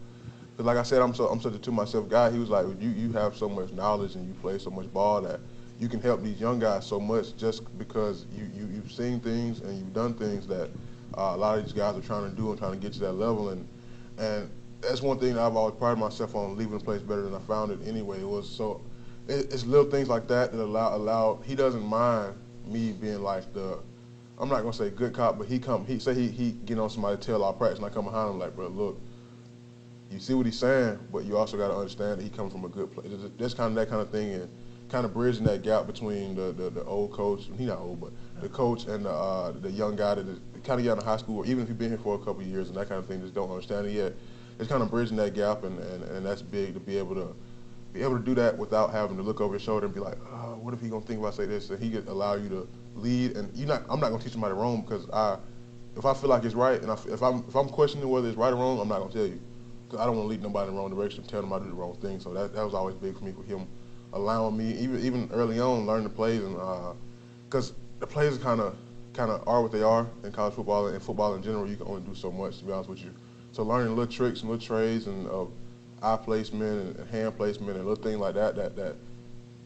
'cause 0.61 0.67
like 0.67 0.77
I 0.77 0.83
said, 0.83 1.01
I'm 1.01 1.15
so 1.15 1.27
I'm 1.29 1.41
such 1.41 1.55
a 1.55 1.59
to 1.59 1.71
myself 1.71 2.07
guy. 2.11 2.31
He 2.31 2.39
was 2.39 2.51
like, 2.51 2.67
you 2.79 2.91
you 2.91 3.13
have 3.13 3.35
so 3.35 3.49
much 3.49 3.73
knowledge 3.73 4.15
and 4.15 4.29
you 4.29 4.35
play 4.35 4.59
so 4.59 4.69
much 4.69 4.93
ball 4.93 5.23
that 5.23 5.41
you 5.79 5.89
can 5.89 6.03
help 6.03 6.23
these 6.23 6.39
young 6.39 6.59
guys 6.59 6.85
so 6.85 7.01
much 7.01 7.35
just 7.39 7.63
because 7.79 8.27
you, 8.31 8.45
you 8.55 8.69
you've 8.71 8.93
seen 8.93 9.21
things 9.21 9.61
and 9.61 9.79
you've 9.79 9.95
done 9.95 10.13
things 10.13 10.47
that 10.49 10.69
uh, 11.17 11.33
a 11.33 11.37
lot 11.37 11.59
of 11.59 11.65
these 11.65 11.73
guys 11.73 11.97
are 11.97 12.03
trying 12.03 12.29
to 12.29 12.37
do 12.37 12.51
and 12.51 12.59
trying 12.59 12.73
to 12.73 12.79
get 12.79 12.93
to 12.93 13.01
that 13.01 13.15
level 13.15 13.49
and 13.49 13.67
and 14.19 14.51
that's 14.83 15.01
one 15.01 15.19
thing 15.19 15.33
that 15.35 15.41
I've 15.43 15.57
always 15.57 15.77
prided 15.77 15.99
myself 15.99 16.35
on 16.35 16.59
leaving 16.59 16.77
the 16.77 16.85
place 16.85 17.01
better 17.01 17.23
than 17.23 17.35
I 17.35 17.39
found 17.39 17.73
it 17.73 17.79
anyway. 17.89 18.21
It 18.21 18.29
was 18.29 18.47
so 18.47 18.83
it, 19.29 19.51
it's 19.55 19.65
little 19.65 19.91
things 19.91 20.09
like 20.11 20.29
that 20.29 20.53
that 20.53 20.63
allow 20.63 20.95
allow 20.95 21.41
he 21.43 21.55
doesn't 21.55 21.85
mind 21.85 22.35
me 22.67 22.93
being 22.93 23.23
like 23.23 23.51
the 23.55 23.79
I'm 24.37 24.51
not 24.51 24.61
gonna 24.61 24.75
say 24.75 24.91
good 24.91 25.15
cop, 25.15 25.39
but 25.39 25.47
he 25.47 25.59
come 25.59 25.87
he 25.87 25.99
say 25.99 26.13
he 26.13 26.29
he 26.29 26.51
get 26.53 26.79
on 26.79 26.91
somebody's 26.91 27.25
tail 27.25 27.43
all 27.43 27.55
practice 27.55 27.79
and 27.79 27.87
I 27.87 27.89
come 27.89 28.05
behind 28.05 28.29
him 28.29 28.39
like, 28.39 28.55
bro, 28.55 28.69
look, 28.69 29.01
you 30.11 30.19
see 30.19 30.35
what 30.35 30.45
he's 30.45 30.59
saying, 30.59 30.99
but 31.13 31.25
you 31.25 31.37
also 31.37 31.57
got 31.57 31.69
to 31.69 31.77
understand 31.77 32.19
that 32.19 32.25
he 32.25 32.31
comes 32.31 32.53
from 32.53 32.65
a 32.65 32.69
good 32.69 32.91
place. 32.93 33.09
That's 33.39 33.55
kind 33.55 33.69
of 33.69 33.75
that 33.77 33.89
kind 33.89 34.03
of 34.03 34.11
thing, 34.11 34.35
and 34.35 34.51
kind 34.89 35.05
of 35.05 35.15
bridging 35.15 35.45
that 35.45 35.63
gap 35.63 35.87
between 35.87 36.35
the, 36.35 36.53
the, 36.53 36.69
the 36.69 36.85
old 36.85 37.13
coach, 37.13 37.49
he 37.57 37.67
not 37.67 37.79
old, 37.79 38.01
but 38.01 38.13
the 38.43 38.49
coach 38.49 38.87
and 38.87 39.05
the, 39.05 39.11
uh, 39.11 39.53
the 39.53 39.71
young 39.71 39.95
guy 39.95 40.15
that 40.17 40.27
is 40.27 40.39
kind 40.65 40.81
of 40.81 40.85
got 40.85 40.99
in 40.99 41.05
high 41.05 41.17
school, 41.17 41.39
or 41.39 41.47
even 41.47 41.63
if 41.63 41.69
he's 41.69 41.77
been 41.77 41.91
here 41.91 41.99
for 41.99 42.17
a 42.17 42.19
couple 42.19 42.43
years 42.43 42.69
and 42.69 42.77
that 42.77 42.89
kind 42.89 42.99
of 42.99 43.07
thing, 43.07 43.21
just 43.21 43.35
don't 43.35 43.51
understand 43.51 43.87
it 43.87 43.93
yet. 43.93 44.13
It's 44.59 44.69
kind 44.69 44.83
of 44.83 44.91
bridging 44.91 45.17
that 45.19 45.33
gap, 45.33 45.63
and, 45.63 45.79
and, 45.79 46.03
and 46.03 46.27
that's 46.27 46.43
big 46.43 46.75
to 46.75 46.81
be 46.81 46.99
able 46.99 47.15
to 47.15 47.35
be 47.93 48.03
able 48.03 48.17
to 48.17 48.25
do 48.25 48.35
that 48.37 48.57
without 48.57 48.93
having 48.93 49.17
to 49.17 49.23
look 49.23 49.41
over 49.41 49.55
your 49.55 49.61
shoulder 49.61 49.87
and 49.87 49.95
be 49.95 50.01
like, 50.01 50.17
oh, 50.33 50.57
what 50.61 50.73
if 50.75 50.81
he 50.81 50.89
gonna 50.89 51.05
think 51.05 51.19
if 51.21 51.27
I 51.27 51.31
say 51.31 51.47
this? 51.47 51.71
And 51.71 51.83
he 51.83 51.91
could 51.91 52.07
allow 52.07 52.35
you 52.35 52.49
to 52.49 52.69
lead, 52.95 53.37
and 53.37 53.57
you 53.57 53.67
not. 53.67 53.83
I'm 53.89 53.99
not 54.01 54.11
gonna 54.11 54.23
teach 54.23 54.33
somebody 54.33 54.55
wrong 54.55 54.83
because 54.83 55.09
I, 55.11 55.39
if 55.97 56.05
I 56.05 56.15
feel 56.15 56.31
like 56.31 56.45
it's 56.45 56.55
right, 56.55 56.81
and 56.81 56.91
I, 56.91 56.95
if 57.09 57.23
I'm 57.23 57.45
if 57.49 57.55
I'm 57.55 57.69
questioning 57.69 58.09
whether 58.09 58.29
it's 58.29 58.37
right 58.37 58.53
or 58.53 58.57
wrong, 58.57 58.81
I'm 58.81 58.89
not 58.89 59.01
gonna 59.01 59.13
tell 59.13 59.27
you 59.27 59.41
I 59.99 60.07
don't 60.07 60.17
want 60.17 60.27
to 60.27 60.31
lead 60.31 60.43
nobody 60.43 60.69
in 60.69 60.75
the 60.75 60.81
wrong 60.81 60.91
direction, 60.91 61.25
tell 61.25 61.41
them 61.41 61.53
I 61.53 61.59
do 61.59 61.67
the 61.67 61.73
wrong 61.73 61.97
thing. 61.97 62.21
So 62.21 62.33
that 62.35 62.55
that 62.55 62.65
was 62.65 62.75
always 62.75 62.95
big 62.97 63.19
for 63.19 63.25
me 63.25 63.33
with 63.33 63.47
him 63.47 63.67
allowing 64.13 64.57
me, 64.57 64.73
even 64.79 65.05
even 65.05 65.31
early 65.33 65.61
on, 65.61 65.87
learn 65.87 66.05
the 66.05 66.11
plays, 66.11 66.43
and 66.43 66.57
because 67.45 67.73
the 68.01 68.07
plays 68.07 68.39
kind 68.39 68.61
of 68.61 68.77
kind 69.13 69.31
of 69.31 69.47
are 69.47 69.63
what 69.63 69.73
they 69.73 69.83
are 69.83 70.07
in 70.25 70.33
college 70.33 70.55
football 70.55 70.87
and 70.87 71.03
football 71.03 71.35
in 71.35 71.43
general. 71.43 71.69
You 71.69 71.77
can 71.77 71.87
only 71.87 72.03
do 72.03 72.15
so 72.15 72.31
much, 72.31 72.59
to 72.59 72.65
be 72.65 72.73
honest 72.73 72.89
with 72.89 73.03
you. 73.03 73.13
So 73.53 73.63
learning 73.63 73.97
little 73.97 74.13
tricks 74.13 74.41
and 74.41 74.51
little 74.51 74.65
trades 74.65 75.07
and 75.07 75.27
uh, 75.29 75.47
eye 76.03 76.17
placement 76.17 76.97
and 76.97 77.11
hand 77.11 77.37
placement 77.37 77.77
and 77.77 77.87
little 77.87 78.03
things 78.03 78.19
like 78.19 78.35
that, 78.35 78.57
that 78.57 78.77
that 78.77 78.97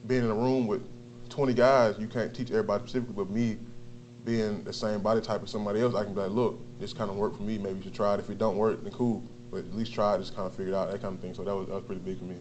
being 0.07 0.25
in 0.25 0.31
a 0.31 0.35
room 0.35 0.67
with 0.67 0.83
20 1.29 1.55
guys, 1.55 1.97
you 1.99 2.07
can't 2.07 2.35
teach 2.35 2.51
everybody 2.51 2.83
specifically, 2.83 3.15
but 3.15 3.31
me 3.31 3.59
being 4.25 4.65
the 4.65 4.73
same 4.73 5.01
body 5.01 5.21
type 5.21 5.43
as 5.43 5.51
somebody 5.51 5.81
else, 5.81 5.95
I 5.95 6.05
can 6.05 6.15
be 6.15 6.21
like, 6.21 6.31
look, 6.31 6.59
this 6.79 6.93
kind 6.93 7.11
of 7.11 7.17
worked 7.17 7.37
for 7.37 7.43
me. 7.43 7.59
Maybe 7.59 7.79
you 7.79 7.83
should 7.83 7.95
try 7.95 8.15
it. 8.15 8.21
If 8.21 8.31
it 8.31 8.39
don't 8.39 8.57
work, 8.57 8.83
then 8.83 8.93
cool. 8.93 9.23
But 9.55 9.67
at 9.67 9.75
least 9.77 9.95
try 9.95 10.17
it, 10.17 10.19
just 10.19 10.35
kind 10.35 10.49
of 10.49 10.55
figure 10.55 10.75
out, 10.75 10.90
that 10.90 11.01
kind 11.01 11.14
of 11.14 11.21
thing. 11.21 11.33
So 11.33 11.45
that 11.45 11.55
was, 11.55 11.69
that 11.69 11.75
was 11.75 11.85
pretty 11.85 12.01
big 12.01 12.19
for 12.19 12.25
me. 12.25 12.35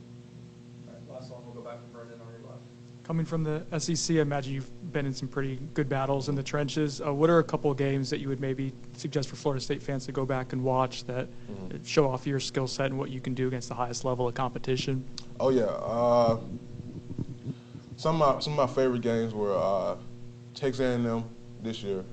Last 1.07 1.29
one, 1.29 1.41
we'll 1.45 1.53
go 1.53 1.61
back 1.61 1.79
to 1.79 1.87
Brendan 1.89 2.19
on 2.19 2.27
your 2.33 2.49
left. 2.49 2.63
Coming 3.03 3.23
from 3.25 3.43
the 3.43 3.63
SEC, 3.79 4.15
I 4.17 4.21
imagine 4.21 4.53
you've 4.55 4.91
been 4.91 5.05
in 5.05 5.13
some 5.13 5.27
pretty 5.27 5.59
good 5.75 5.87
battles 5.87 6.27
in 6.27 6.33
the 6.33 6.41
trenches. 6.41 7.01
Uh, 7.05 7.13
what 7.13 7.29
are 7.29 7.37
a 7.37 7.43
couple 7.43 7.69
of 7.69 7.77
games 7.77 8.09
that 8.09 8.19
you 8.19 8.29
would 8.29 8.39
maybe 8.39 8.73
suggest 8.97 9.29
for 9.29 9.35
Florida 9.35 9.61
State 9.63 9.83
fans 9.83 10.07
to 10.07 10.11
go 10.11 10.25
back 10.25 10.53
and 10.53 10.63
watch 10.63 11.03
that 11.05 11.27
Mm-hmm. 11.51 11.83
show 11.83 12.09
off 12.09 12.25
your 12.25 12.39
skill 12.39 12.65
set 12.65 12.87
and 12.87 12.97
what 12.97 13.11
you 13.11 13.21
can 13.21 13.35
do 13.35 13.47
against 13.47 13.69
the 13.69 13.75
highest 13.75 14.05
level 14.05 14.27
of 14.27 14.33
competition? 14.33 15.05
Oh 15.39 15.49
yeah. 15.49 15.63
Uh, 15.65 16.39
some 17.95 18.19
of 18.21 18.35
my 18.35 18.39
some 18.41 18.57
of 18.57 18.69
my 18.69 18.73
favorite 18.75 19.01
games 19.01 19.33
were 19.35 19.55
uh, 19.55 19.95
Texas 20.55 20.79
A&M 20.81 21.23
this 21.61 21.83
year. 21.83 22.03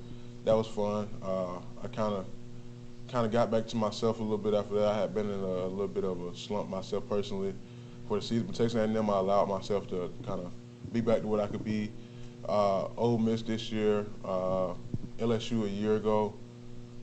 That 0.45 0.53
was 0.55 0.67
fun. 0.67 1.07
Uh, 1.23 1.55
I 1.83 1.87
kind 1.87 2.13
of 2.13 2.25
kind 3.11 3.25
of 3.25 3.31
got 3.31 3.51
back 3.51 3.67
to 3.67 3.75
myself 3.75 4.19
a 4.19 4.23
little 4.23 4.37
bit 4.37 4.53
after 4.53 4.75
that. 4.75 4.87
I 4.87 5.01
had 5.01 5.13
been 5.13 5.29
in 5.29 5.39
a, 5.39 5.65
a 5.65 5.67
little 5.67 5.87
bit 5.87 6.03
of 6.03 6.21
a 6.21 6.35
slump 6.35 6.69
myself 6.69 7.07
personally 7.09 7.53
for 8.07 8.17
the 8.17 8.21
season. 8.21 8.47
But 8.47 8.55
Texas 8.55 8.75
A&M, 8.75 9.09
I 9.09 9.17
allowed 9.17 9.49
myself 9.49 9.87
to 9.89 10.11
kind 10.25 10.39
of 10.39 10.51
be 10.93 11.01
back 11.01 11.21
to 11.21 11.27
what 11.27 11.39
I 11.39 11.47
could 11.47 11.63
be. 11.63 11.91
Uh, 12.47 12.87
Ole 12.97 13.17
Miss 13.17 13.41
this 13.41 13.71
year, 13.71 14.05
uh, 14.23 14.73
LSU 15.19 15.65
a 15.65 15.69
year 15.69 15.97
ago. 15.97 16.33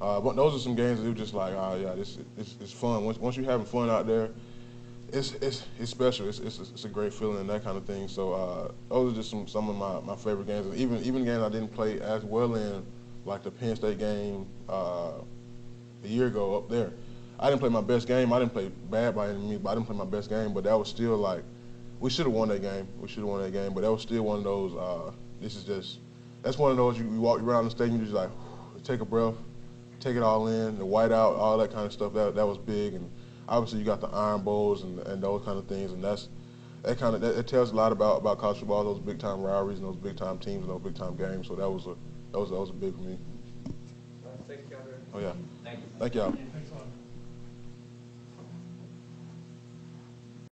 Uh, 0.01 0.21
but 0.21 0.37
those 0.37 0.55
are 0.55 0.59
some 0.59 0.75
games 0.75 1.01
that 1.01 1.09
was 1.09 1.19
just 1.19 1.35
like, 1.35 1.53
oh 1.55 1.79
yeah, 1.81 1.95
this 1.95 2.19
it's, 2.37 2.57
it's 2.61 2.73
fun. 2.73 3.05
Once 3.05 3.19
once 3.19 3.37
you're 3.37 3.51
having 3.51 3.67
fun 3.67 3.91
out 3.91 4.07
there, 4.07 4.31
it's 5.13 5.33
it's 5.35 5.65
it's 5.79 5.91
special. 5.91 6.29
It's 6.29 6.39
it's, 6.39 6.59
it's 6.59 6.85
a 6.85 6.89
great 6.89 7.13
feeling 7.13 7.39
and 7.39 7.51
that 7.51 7.65
kind 7.65 7.77
of 7.77 7.85
thing. 7.85 8.07
So 8.07 8.33
uh, 8.33 8.73
those 8.89 9.13
are 9.13 9.17
just 9.17 9.31
some 9.31 9.49
some 9.49 9.69
of 9.69 9.77
my, 9.77 10.01
my 10.01 10.17
favorite 10.17 10.47
games. 10.47 10.75
Even 10.77 11.03
even 11.03 11.25
games 11.25 11.43
I 11.43 11.49
didn't 11.49 11.75
play 11.75 12.01
as 12.01 12.25
well 12.25 12.55
in, 12.55 12.87
like 13.25 13.43
the 13.43 13.51
Penn 13.51 13.75
State 13.75 13.99
game 13.99 14.47
uh, 14.69 15.13
a 16.05 16.09
year 16.09 16.27
ago 16.27 16.57
up 16.57 16.69
there. 16.69 16.93
I 17.41 17.49
didn't 17.51 17.61
play 17.61 17.69
my 17.69 17.81
best 17.81 18.07
game. 18.09 18.33
I 18.33 18.39
didn't 18.39 18.53
play 18.53 18.71
bad 18.91 19.15
by 19.15 19.29
any 19.29 19.39
means, 19.39 19.61
but 19.61 19.71
I 19.71 19.75
didn't 19.75 19.87
play 19.87 19.97
my 19.97 20.05
best 20.05 20.29
game. 20.29 20.53
But 20.53 20.65
that 20.65 20.77
was 20.77 20.89
still 20.89 21.17
like, 21.17 21.45
we 22.01 22.11
should 22.11 22.27
have 22.27 22.35
won 22.35 22.49
that 22.49 22.63
game. 22.63 22.89
We 23.01 23.09
should 23.09 23.19
have 23.19 23.29
won 23.29 23.43
that 23.43 23.53
game. 23.53 23.75
But 23.75 23.83
that 23.83 23.93
was 23.93 24.03
still 24.03 24.23
one 24.23 24.39
of 24.39 24.45
those. 24.45 24.75
Uh, 24.75 25.13
this 25.41 25.55
is 25.55 25.65
just, 25.65 25.99
that's 26.43 26.59
one 26.59 26.71
of 26.71 26.77
those. 26.77 26.99
You, 26.99 27.05
you 27.05 27.21
walk 27.21 27.41
around 27.41 27.65
the 27.65 27.71
stadium, 27.71 27.99
you 27.99 28.05
just 28.05 28.15
like, 28.15 28.31
take 28.85 29.01
a 29.01 29.05
breath, 29.05 29.35
take 30.01 30.17
it 30.17 30.23
all 30.23 30.49
in. 30.49 30.79
The 30.79 30.85
whiteout, 30.85 31.37
all 31.37 31.59
that 31.59 31.73
kind 31.73 31.87
of 31.87 31.93
stuff. 31.93 32.13
That 32.15 32.35
that 32.35 32.47
was 32.47 32.59
big. 32.59 32.95
And 32.95 33.11
obviously 33.49 33.79
you 33.81 33.85
got 33.85 34.01
the 34.01 34.09
Iron 34.09 34.43
Bowls 34.43 34.83
and, 34.83 34.99
and 35.01 35.23
those 35.23 35.45
kind 35.45 35.59
of 35.59 35.67
things. 35.67 35.93
And 35.93 36.03
that's 36.03 36.29
that 36.83 36.99
kind 36.99 37.15
of 37.15 37.21
that, 37.21 37.39
it 37.39 37.47
tells 37.47 37.73
a 37.73 37.75
lot 37.75 37.93
about 37.93 38.21
about 38.21 38.39
college 38.39 38.59
football. 38.59 38.85
Those 38.85 38.99
big 39.01 39.19
time 39.19 39.43
rivalries 39.43 39.79
and 39.79 39.87
those 39.87 39.97
big 39.97 40.17
time 40.17 40.39
teams 40.39 40.63
and 40.63 40.71
those 40.71 40.81
big 40.81 40.95
time 40.95 41.17
games. 41.17 41.49
So 41.49 41.55
that 41.57 41.69
was 41.69 41.87
a 41.87 41.95
that 42.33 42.39
was 42.39 42.51
that 42.51 42.57
was 42.57 42.71
a 42.71 42.75
big 42.75 42.95
for 42.95 43.03
me. 43.03 43.19
Thank 44.47 44.61
you, 44.61 44.77
Keiondre. 44.77 44.95
Oh 45.15 45.19
yeah. 45.19 45.33
Thank 45.69 45.81
you. 45.81 45.89
Thank 45.99 46.15
y'all. 46.15 46.48